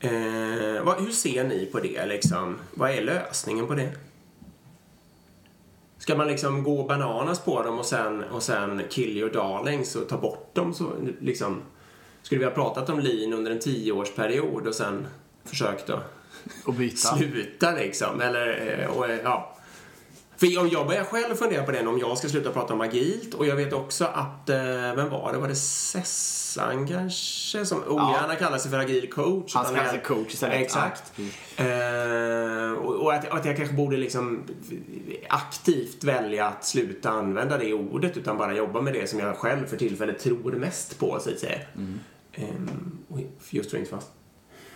[0.00, 2.58] Eh, vad, hur ser ni på det liksom?
[2.74, 3.92] Vad är lösningen på det?
[6.02, 10.08] Ska man liksom gå bananas på dem och sen, och sen kill your darlings och
[10.08, 11.62] ta bort dem så liksom...
[12.22, 15.06] Skulle vi ha pratat om lean under en tioårsperiod och sen
[15.44, 16.00] försökt att
[16.64, 16.96] Och byta.
[17.16, 18.20] sluta liksom.
[18.20, 19.56] Eller, eh, och, eh, ja.
[20.42, 23.34] För om jag börjar själv fundera på det om jag ska sluta prata om agilt
[23.34, 24.56] och jag vet också att, eh,
[24.96, 25.38] vem var det?
[25.38, 27.66] Var det Sessan kanske?
[27.66, 29.54] Som ogärna kallar sig för agil coach.
[29.54, 30.60] Han är- sig coach istället.
[30.60, 31.12] Exakt.
[31.56, 31.64] Ja.
[31.64, 34.42] Eh, och och att, att jag kanske borde liksom
[35.28, 39.66] aktivt välja att sluta använda det ordet utan bara jobba med det som jag själv
[39.66, 41.58] för tillfället tror mest på, så att säga.
[42.32, 42.44] Eh,
[43.08, 44.10] oj, just tror jag inte fast.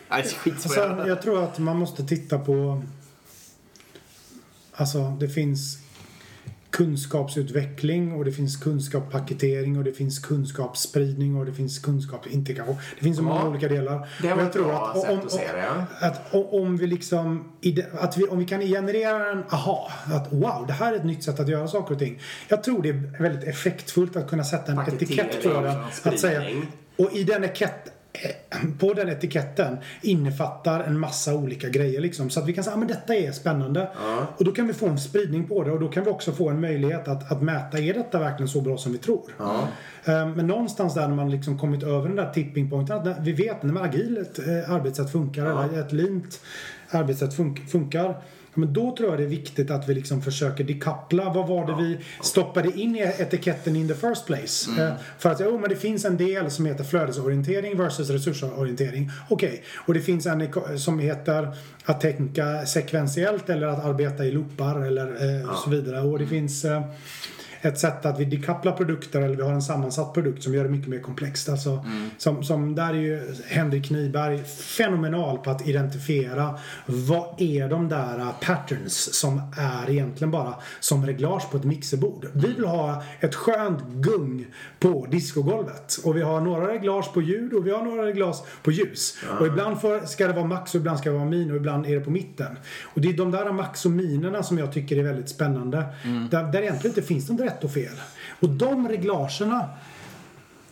[0.09, 2.83] Alltså, jag tror att man måste titta på...
[4.77, 5.79] Alltså, det finns
[6.70, 12.77] kunskapsutveckling och det finns kunskapspaketering och det finns kunskapsspridning och det finns kunskapsintegration.
[12.99, 13.49] Det finns så många Ja.
[13.49, 14.09] olika delar.
[14.22, 15.64] Det var ett bra om- sätt om- att se det,
[16.01, 16.07] ja.
[16.07, 17.53] att om vi liksom
[18.01, 21.24] att vi, om vi kan generera en aha, att wow, det här är ett nytt
[21.24, 22.20] sätt att göra saker och ting.
[22.49, 25.85] Jag tror det är väldigt effektfullt att kunna sätta en etikett på det.
[26.05, 26.43] Att säga,
[26.99, 27.93] och i den etikett,
[28.81, 32.31] på den etiketten innefattar en massa olika grejer liksom.
[32.31, 33.89] Så att vi kan säga att ah, men detta är spännande.
[34.37, 36.49] Och då kan vi få en spridning på det och då kan vi också få
[36.51, 39.23] en möjlighet att, att mäta, är detta verkligen så bra som vi tror?
[40.05, 43.33] Eh, Men någonstans där när man liksom kommit över den där tipping pointen, att vi
[43.33, 46.41] vet när agilt eh, arbetssätt funkar eller ett lint
[46.91, 48.23] arbetssätt fun- funkar.
[48.57, 51.33] Men då tror jag det är viktigt att vi liksom försöker dekoppla.
[51.33, 54.71] Vad var det vi stoppade in i etiketten in the first place?
[54.83, 59.11] Eh, För att jo, men det finns en del som heter flödesorientering versus resursorientering.
[59.29, 60.49] Okej, och det finns en
[60.79, 65.07] som heter att tänka sekventiellt eller att arbeta i loopar eller
[65.43, 66.01] eh, så vidare.
[66.01, 66.83] Och det finns eh,
[67.69, 70.71] ett sätt att vi dekopplar produkter eller vi har en sammansatt produkt som gör det
[70.71, 71.49] mycket mer komplext.
[71.49, 71.85] Alltså,
[72.19, 78.33] som, som där är ju Henrik Nyberg fenomenal på att identifiera vad är de där
[78.41, 82.27] patterns som är egentligen bara som reglage på ett mixerbord.
[82.33, 84.47] Vi vill ha ett skönt gung
[84.79, 88.71] på discogolvet och vi har några reglage på ljud och vi har några reglage på
[88.71, 89.19] ljus.
[89.41, 91.87] Och ibland får, ska det vara max och ibland ska det vara min och ibland
[91.87, 92.57] är det på mitten.
[92.85, 95.85] Och det är de där max och minerna som jag tycker är väldigt spännande.
[96.31, 98.01] Där, där egentligen inte finns något rätt och fel.
[98.41, 99.69] Och de reglagerna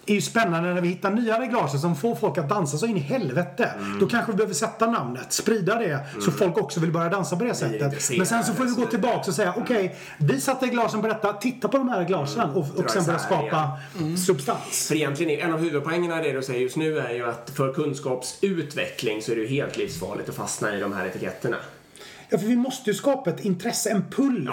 [0.07, 2.97] är ju spännande när vi hittar nya reglager som får folk att dansa så in
[2.97, 3.71] i helvete.
[3.79, 3.99] Mm.
[3.99, 7.45] Då kanske vi behöver sätta namnet, sprida det, så folk också vill börja dansa på
[7.45, 8.11] det sättet.
[8.17, 11.33] Men sen så får vi gå tillbaka och säga okej, vi satte reglagen på detta,
[11.33, 13.71] titta på de här reglagen och, och Dra sen börja skapa
[14.27, 14.89] substans.
[14.89, 17.73] För egentligen en av huvudpoängerna i det du säger just nu är ju att för
[17.73, 21.57] kunskapsutveckling så är det ju helt livsfarligt att fastna i de här etiketterna.
[22.29, 24.51] Ja, för vi måste ju skapa ett intresse, en pull.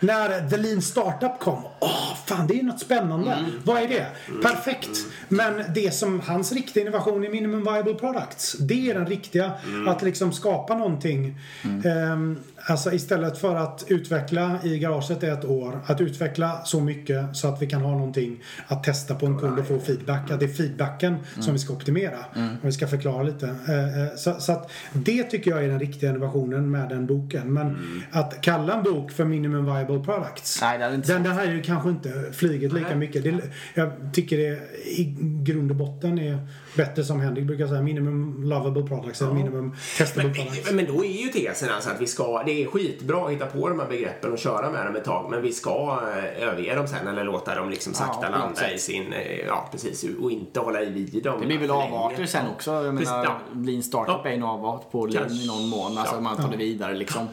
[0.00, 1.62] När The Lean Startup kom.
[1.80, 3.32] Åh, fan det är något spännande.
[3.32, 3.50] Mm.
[3.64, 4.06] Vad är det?
[4.42, 4.98] Perfekt.
[5.28, 8.52] Men det som hans riktiga innovation är Minimum Viable Products.
[8.52, 9.52] Det är den riktiga.
[9.66, 9.88] Mm.
[9.88, 11.38] Att liksom skapa någonting.
[11.84, 15.80] Ehm, alltså istället för att utveckla i garaget i ett år.
[15.86, 19.58] Att utveckla så mycket så att vi kan ha någonting att testa på en kund
[19.58, 20.30] och få feedback.
[20.30, 22.18] Att det är feedbacken som vi ska optimera.
[22.34, 23.46] Om vi ska förklara lite.
[23.68, 27.52] Eh, eh, Så, så att det tycker jag är den riktiga innovationen med den boken.
[27.52, 27.76] Men
[28.10, 30.58] att kalla en bok för Minimum Viable Products.
[30.60, 32.96] Nej, det hade inte den, den här är ju kanske inte flugit lika Nej.
[32.96, 33.22] mycket.
[33.24, 33.40] Det,
[33.74, 36.38] jag tycker det i grund och botten är
[36.76, 37.82] bättre som Henrik brukar säga.
[37.82, 40.66] Minimum Lovable Products eller Minimum Testable Products.
[40.66, 43.46] Men, men då är ju tesen alltså att vi ska, det är skitbra att hitta
[43.46, 46.74] på de här begreppen och köra med dem ett tag men vi ska eh, överge
[46.74, 48.72] dem sen eller låta dem liksom sakta något landa sätt.
[48.74, 51.40] i sin, eh, ja precis, och inte hålla i vid dem.
[51.40, 52.70] Det blir väl avarter sen också.
[52.70, 53.38] Jag Precis, menar, ja.
[53.54, 54.30] Lean Startup Ja.
[54.30, 55.98] är en avart på Lean i någon mån.
[55.98, 56.20] Alltså Ja.
[56.20, 57.28] man tar det vidare liksom.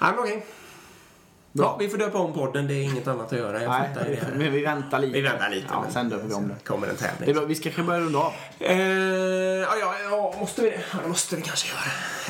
[0.00, 0.46] Ja, okej.
[1.56, 2.66] Bra, vi får döpa om podden.
[2.66, 3.58] Det är inget annat att göra.
[3.58, 5.12] Nej, men vi väntar lite.
[5.12, 5.66] Vi väntar lite.
[5.70, 6.54] Ja, men sen döper vi om det.
[6.66, 7.34] kommer en Det är tävling.
[7.36, 8.32] bra, vi ska kanske börja runda av.
[8.60, 10.76] Eh, ja, ja, ja, måste vi det?
[10.92, 11.80] Ja, det måste vi kanske göra.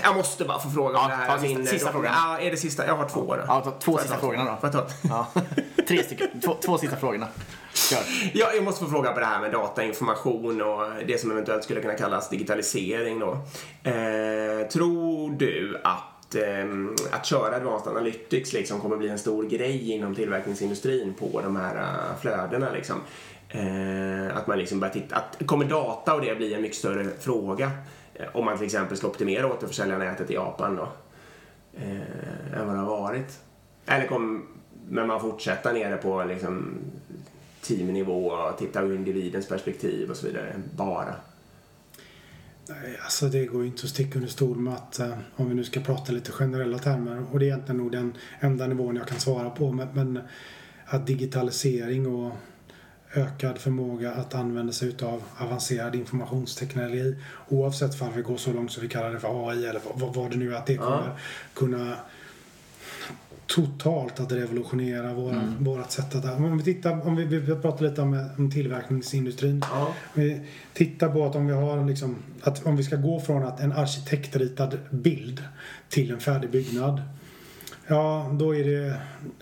[0.02, 1.26] Jag måste bara få fråga om Ja, det här.
[1.28, 2.12] ta sista- min- sista frågan.
[2.14, 2.86] Ja, är det sista?
[2.86, 3.42] Jag har två då.
[3.46, 4.20] Ja, ta två sista ta?
[4.20, 4.56] frågorna då.
[4.70, 4.94] Får jag ta?
[5.08, 5.26] Ja.
[5.88, 6.28] Tre stycken.
[6.44, 7.26] Två, två sista frågorna.
[7.74, 7.98] Kör.
[8.32, 11.80] Ja, jag måste få fråga på det här med datainformation och det som eventuellt skulle
[11.80, 13.30] kunna kallas digitalisering då.
[13.90, 16.02] Eh, tror du att,
[16.34, 21.56] ehm, att köra Advanced Analytics liksom kommer bli en stor grej inom tillverkningsindustrin på de
[21.56, 22.96] här äh, flödena liksom?
[23.48, 27.06] Eh, att man liksom börjar titta, att, kommer data och det bli en mycket större
[27.20, 27.70] fråga?
[28.14, 30.88] Eh, om man till exempel ska optimera återförsäljarnätet i Japan då?
[31.76, 33.38] Eh, än vad det har varit.
[33.86, 34.40] Eller kommer
[34.88, 36.74] man fortsätta nere på liksom
[37.60, 40.54] teamnivå och titta ur individens perspektiv och så vidare.
[40.76, 41.14] Bara.
[42.68, 45.54] Nej, alltså det går ju inte att sticka under stol med att eh, om vi
[45.54, 49.08] nu ska prata lite generella termer och det är egentligen nog den enda nivån jag
[49.08, 50.20] kan svara på men, men
[50.86, 52.32] att digitalisering och
[53.14, 57.16] ökad förmåga att använda sig utav avancerad informationsteknologi
[57.48, 60.30] oavsett om vi går så långt så vi kallar det för AI eller vad, vad
[60.30, 61.18] det nu är att det kommer
[61.54, 61.96] kunna
[63.46, 65.64] totalt att revolutionera våra, Mm.
[65.64, 66.24] vårat sätt att...
[66.24, 69.64] Om vi tittar, om vi, vi pratar lite om, om tillverkningsindustrin.
[69.72, 69.94] Ja.
[70.14, 70.40] Vi
[70.72, 73.72] tittar på att om vi har liksom, att om vi ska gå från att en
[73.72, 75.42] arkitektritad bild
[75.88, 77.02] till en färdig byggnad.
[77.86, 78.96] Ja, då är det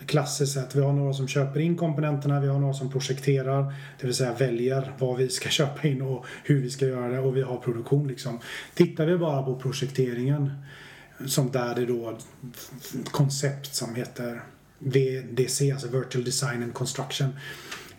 [0.05, 0.75] klassiskt sett.
[0.75, 4.33] Vi har några som köper in komponenterna, vi har några som projekterar, det vill säga
[4.33, 7.57] väljer vad vi ska köpa in och hur vi ska göra det och vi har
[7.57, 8.39] produktion liksom.
[8.73, 10.51] Tittar vi bara på projekteringen
[11.25, 12.17] som där det då
[13.11, 14.41] koncept som heter
[14.79, 17.29] VDC, alltså Virtual Design and Construction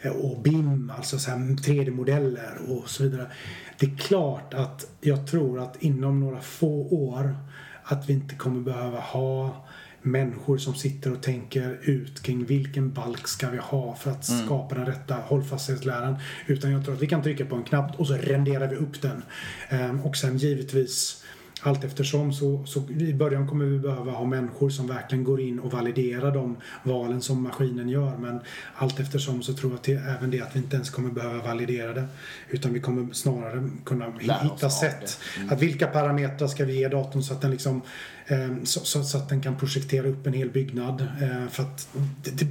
[0.01, 3.31] eh, och BIM, alltså så här 3D-modeller och så vidare.
[3.79, 7.37] Det är klart att jag tror att inom några få år
[7.85, 9.67] att vi inte kommer behöva ha
[10.03, 14.75] människor som sitter och tänker ut kring vilken balk ska vi ha för att skapa
[14.75, 16.17] den rätta hållfasthetsläran.
[16.47, 19.03] Utan jag tror att vi kan trycka på en knapp och så renderar vi upp
[19.03, 19.23] den.
[19.69, 21.24] Ehm, Och sen givetvis
[21.67, 25.59] allt eftersom så, så i början kommer vi behöva ha människor som verkligen går in
[25.59, 28.17] och validerar de valen som maskinen gör.
[28.17, 28.41] Men
[28.75, 31.93] allt eftersom så tror jag det, även det att vi inte ens kommer behöva validera
[31.95, 32.07] det.
[32.51, 35.19] Utan vi kommer snarare kunna hitta sätt.
[35.51, 37.83] Att vilka parametrar ska vi ge datorn så att den liksom
[38.27, 41.01] eh, så, så, så att den kan projektera upp en hel byggnad.
[41.23, 41.89] Eh, för att,
[42.25, 42.47] det, det,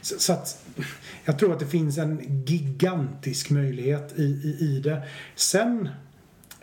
[0.00, 0.64] så, så att
[1.24, 5.02] jag tror att det finns en gigantisk möjlighet i, i, i det.
[5.34, 5.88] Sen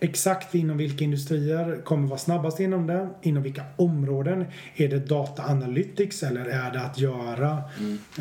[0.03, 3.09] Exakt inom vilka industrier kommer vara snabbast inom det?
[3.21, 4.45] Inom vilka områden?
[4.75, 7.61] Är det data analytics eller är det att göra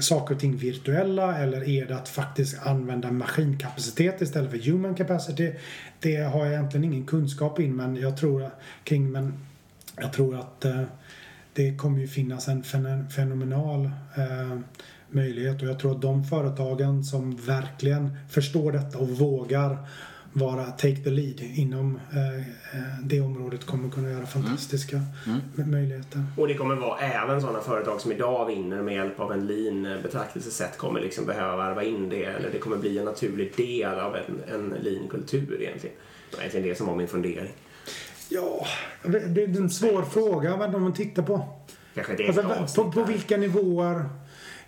[0.01, 5.53] saker och ting virtuella eller är det att faktiskt använda maskinkapacitet istället för human capacity?
[6.01, 8.51] Det har jag egentligen ingen kunskap in men jag tror
[8.85, 9.35] kring men
[9.97, 10.83] jag tror att eh,
[11.53, 13.85] det kommer ju finnas en fen- fenomenal
[14.17, 14.59] eh,
[15.11, 19.79] möjlighet och jag tror att de företagen som verkligen förstår detta och vågar
[20.33, 26.25] vara take the lead inom eh, eh, det området kommer kunna göra fantastiska m- möjligheter.
[26.37, 29.83] Och det kommer vara även sådana företag som idag vinner med hjälp av en lean
[30.03, 32.25] betraktelsesätt kommer liksom behöva varva in det.
[32.25, 35.97] Eller det kommer bli en naturlig del av en, en lean-kultur egentligen.
[36.31, 37.51] Det var egentligen det som var min fundering.
[38.29, 38.67] Ja,
[39.05, 41.49] det är en svår fråga vad de tittar på.
[41.95, 44.05] Kanske det är Alltså, på, på vilka nivåer?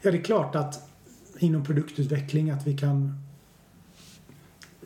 [0.03, 0.89] Ja, det är klart att
[1.39, 3.22] inom produktutveckling att vi kan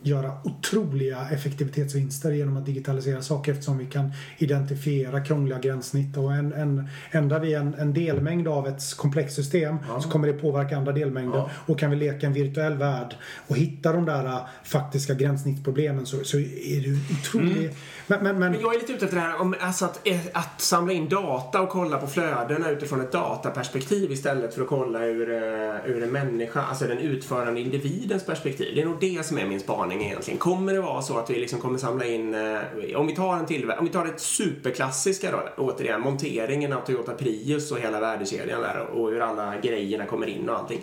[0.02, 6.52] göra otroliga effektivitetsvinster genom att digitalisera saker eftersom vi kan identifiera krångliga gränssnitt och en,
[6.52, 10.93] en, ändrar vi en, en delmängd av ett komplext system så kommer det påverka andra
[10.93, 11.51] delmängder Ja.
[11.66, 13.14] och kan vi leka en virtuell värld
[13.47, 17.77] och hitta de där äh, faktiska gränssnittsproblemen så, så är det otroligt.
[18.06, 20.20] Men, men, men Men jag är lite ute efter det här om, alltså att, eh,
[20.32, 25.05] att samla in data och kolla på flödena utifrån ett dataperspektiv istället för att kolla
[25.05, 28.74] ur, eh, ur en människa, alltså den utförande individens perspektiv.
[28.74, 30.39] Det är nog det som är min spaning egentligen.
[30.39, 32.60] Kommer det vara så att vi liksom kommer samla in, eh,
[32.97, 37.12] om vi tar en till, om vi tar det superklassiska då, återigen, monteringen av Toyota
[37.12, 40.81] Prius och hela värdekedjan där och hur alla grejerna kommer in och allting.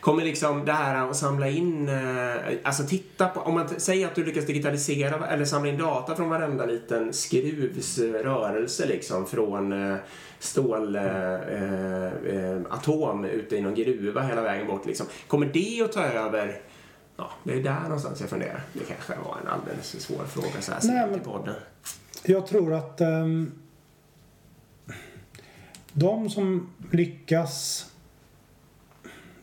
[0.00, 4.14] Kommer liksom det här att samla in, eh, alltså titta på, om man säger att
[4.14, 9.96] du lyckas digitalisera eller samla in data från varenda liten skruvsrörelse liksom från eh,
[10.38, 11.04] stålatom
[13.24, 15.06] eh, eh, ute i någon gruva hela vägen bort liksom.
[15.26, 16.60] Kommer det att ta över
[17.16, 18.62] Ja, det är där någonstans jag funderar.
[18.72, 21.54] Det kanske var en alldeles svår fråga så här Nej, sent i men- podden.
[22.22, 23.52] Jag tror att ehm,
[25.92, 27.86] de som lyckas...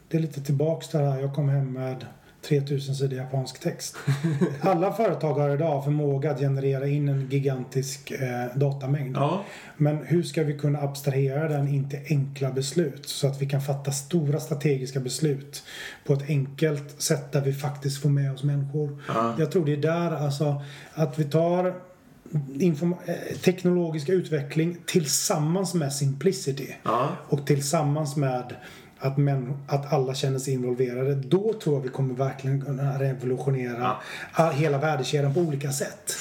[0.08, 1.20] Det är lite tillbaks till det här.
[1.20, 2.06] Jag kom hem med
[2.42, 3.96] 3000 sidor japansk text.
[4.62, 9.16] Alla företag har idag förmåga att generera in en gigantisk eh, datamängd.
[9.18, 9.44] Ja.
[9.78, 13.62] Men hur ska vi kunna abstrahera den in till enkla beslut så att vi kan
[13.62, 15.64] fatta stora strategiska beslut
[16.06, 19.02] på ett enkelt sätt där vi faktiskt får med oss människor.
[19.08, 19.36] Ja.
[19.40, 20.62] Jag tror det är där alltså
[20.94, 27.10] att vi tar eh, teknologisk utveckling tillsammans med simplicity Ja.
[27.30, 28.56] och tillsammans med
[29.02, 31.16] att, män, att alla känner sig involverade.
[31.16, 33.96] Då tror jag vi kommer verkligen kunna revolutionera
[34.32, 36.14] all- hela värdekedjan på olika sätt.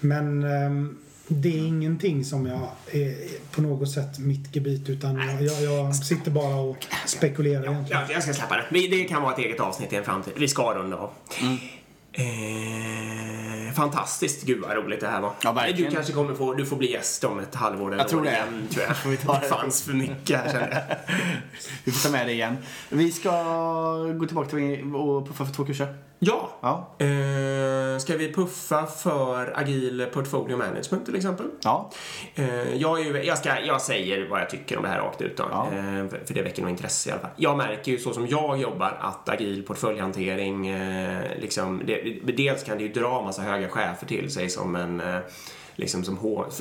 [0.00, 3.14] Men ehm, det är ingenting som jag är
[3.54, 8.02] på något sätt mitt gebit utan jag, jag, jag sitter bara och spekulerar egentligen.
[8.08, 8.88] Ja, jag ska släppa det.
[8.88, 10.32] Det kan vara ett eget avsnitt i en framtid.
[10.36, 11.10] Vi ska runda av.
[12.12, 14.42] Eh, fantastiskt.
[14.42, 15.32] Gud vad roligt det här var.
[15.42, 15.90] Ja, verkligen.
[15.90, 18.30] Du kanske kommer få, du får bli gäst om ett halvår eller Jag tror det.
[18.30, 19.10] igen, tror jag.
[19.10, 19.46] vi ta det.
[19.48, 20.96] fanns för mycket här känner jag.
[21.84, 22.56] Vi får ta med det igen.
[22.88, 23.30] Vi ska
[24.18, 25.94] gå tillbaka till och puffa för två kurser.
[26.24, 26.50] Ja.
[26.60, 26.88] Ja.
[26.98, 31.46] Eh, ska vi puffa för agil portfolio management till exempel?
[31.62, 31.90] Ja.
[32.34, 35.20] Eh, jag, är ju, jag, ska, jag säger vad jag tycker om det här rakt
[35.22, 35.66] ut då, Ja.
[35.72, 37.30] eh, för- det väcker nog intresse i alla fall.
[37.36, 42.78] Jag märker ju så som jag jobbar att agil portföljhantering, eh, liksom, det, dels kan
[42.78, 45.18] det ju dra massa höga chefer till sig som en eh,
[45.76, 46.18] liksom som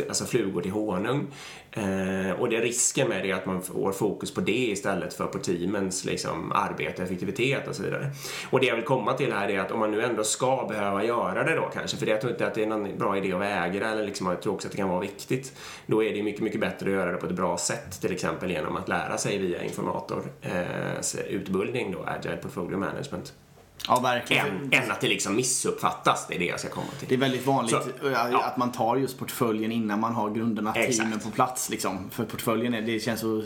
[0.07, 1.27] alltså flugor till honung.
[1.73, 5.13] Eh, och det är risken med det är att man får fokus på det istället
[5.13, 8.11] för på teamens liksom, arbete, effektivitet och så vidare.
[8.49, 11.03] Och det jag vill komma till här är att om man nu ändå ska behöva
[11.03, 13.33] göra det då kanske, för det, jag tror inte att det är någon bra idé
[13.33, 15.53] att vägra eller liksom, jag tror också att det kan vara viktigt.
[15.85, 18.51] Då är det mycket, mycket bättre att göra det på ett bra sätt, till exempel
[18.51, 23.33] genom att lära sig via informator eh, utbildning då, Agile Portfolio Management.
[23.87, 24.47] Ja, verkligen.
[24.47, 27.07] Än, än att det liksom missuppfattas, det är det jag ska komma till.
[27.07, 28.43] Det är väldigt vanligt Så, eh, ja.
[28.43, 30.97] att man tar just portföljen innan man har grunderna, Exakt.
[30.97, 31.69] teamen på plats.
[31.69, 32.09] Liksom.
[32.09, 33.43] För portföljen, är, det känns så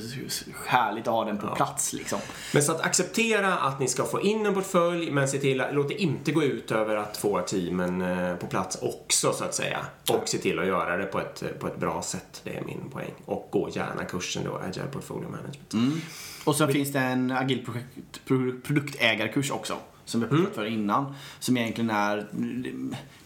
[0.65, 1.93] härligt att ha den på plats.
[1.93, 2.19] Liksom.
[2.53, 5.73] Men så att acceptera att ni ska få in en portfölj men se till att
[5.73, 9.55] låt det inte gå ut över att få teamen eh, på plats också så att
[9.55, 9.79] säga.
[10.09, 12.41] Och se till att göra det på ett, på ett bra sätt.
[12.43, 13.11] Det är min poäng.
[13.25, 15.73] Och gå gärna kursen då, Agile Portfolio Management.
[15.73, 16.01] Mm.
[16.43, 19.77] Och så finns det en agil projekt, pro, produktägarkurs också.
[20.05, 21.13] Som vi har pratat för innan.
[21.39, 22.27] Som egentligen är,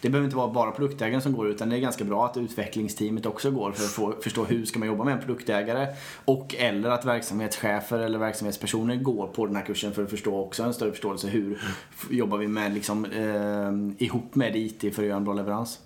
[0.00, 3.26] det behöver inte vara bara produktägaren som går utan det är ganska bra att utvecklingsteamet
[3.26, 5.86] också går för att få, förstå hur ska man jobba med en produktägare.
[6.24, 10.62] Och eller att verksamhetschefer eller verksamhetspersoner går på den här kursen för att förstå också
[10.62, 11.62] en större förståelse hur
[12.10, 15.78] jobbar vi med liksom, eh, ihop med IT för att göra en bra leverans.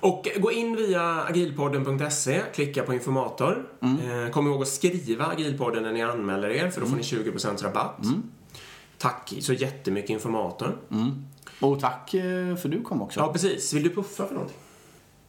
[0.00, 3.66] Och gå in via agilpodden.se, klicka på informator.
[3.82, 7.62] Eh, kom ihåg att skriva agilpodden när ni anmäler er för då får ni 20%
[7.62, 8.04] rabatt.
[9.04, 10.76] Tack så jättemycket informator.
[10.90, 11.24] Mm.
[11.60, 13.20] Och tack eh, för du kom också.
[13.20, 13.72] Ja, precis.
[13.72, 14.56] Vill du puffa för någonting?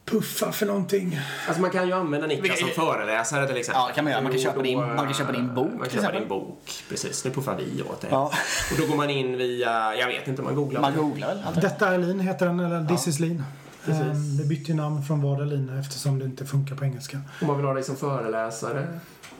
[0.04, 1.18] Puffa för någonting.
[1.46, 3.82] Alltså man kan ju använda Niklas som föreläsare till exempel.
[3.88, 4.22] Ja, kan man göra.
[4.22, 6.72] Man kan köpa din- man kan köpa din bok, Man kan köpa din bok.
[6.88, 8.08] Precis, nu puffar vi åt det.
[8.10, 8.32] Ja.
[8.72, 10.80] Och då går man in via, jag vet inte om man googlar.
[10.80, 11.60] Man googlar väl?
[11.62, 13.42] Detta är Lean heter den, eller This is Lean.
[13.84, 14.02] Precis.
[14.02, 17.20] Ehm, Det bytte ju namn från Lean eftersom det inte funkar på engelska.
[17.40, 18.86] Om man vill ha dig som föreläsare.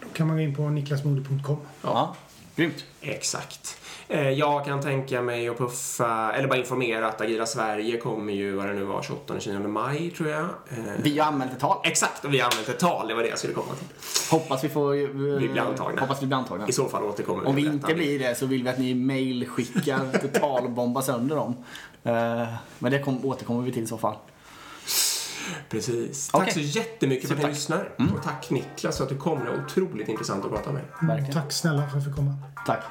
[0.00, 1.56] Då kan man gå in på niklasmode.com.
[1.82, 2.16] Ja.
[2.56, 2.84] Grymt.
[3.00, 3.76] Exakt.
[4.08, 8.52] Eh, Jag kan tänka mig att puffa, eller bara informera att Agila Sverige kommer ju,
[8.56, 10.40] vad det nu var, 28-29 maj tror jag.
[10.42, 11.76] Eh, Vi har anmält ett tal.
[11.84, 13.86] Exakt, och vi har använt ett tal, det var det jag skulle komma till.
[14.30, 14.94] Hoppas vi får...
[14.94, 16.00] eh, Vi blir antagna.
[16.00, 16.68] Hoppas vi blir antagna.
[16.68, 18.94] I så fall återkommer vi Om vi inte blir det så vill vi att ni
[18.94, 21.56] mailskickar totalbomba sönder dem.
[22.02, 22.46] Eh,
[22.78, 24.16] Men det kom, återkommer vi till i så fall.
[25.68, 26.28] Precis.
[26.28, 26.52] Tack Okej.
[26.54, 27.98] så jättemycket för att ni Supertack.
[27.98, 28.06] Mm.
[28.08, 28.18] lyssnar.
[28.18, 29.38] Och tack Niklas för att du kom.
[29.44, 30.82] Det var otroligt intressant att prata med.
[31.02, 31.32] Verkligen.
[31.32, 32.34] Tack snälla för att jag fick komma.
[32.66, 32.82] Tack.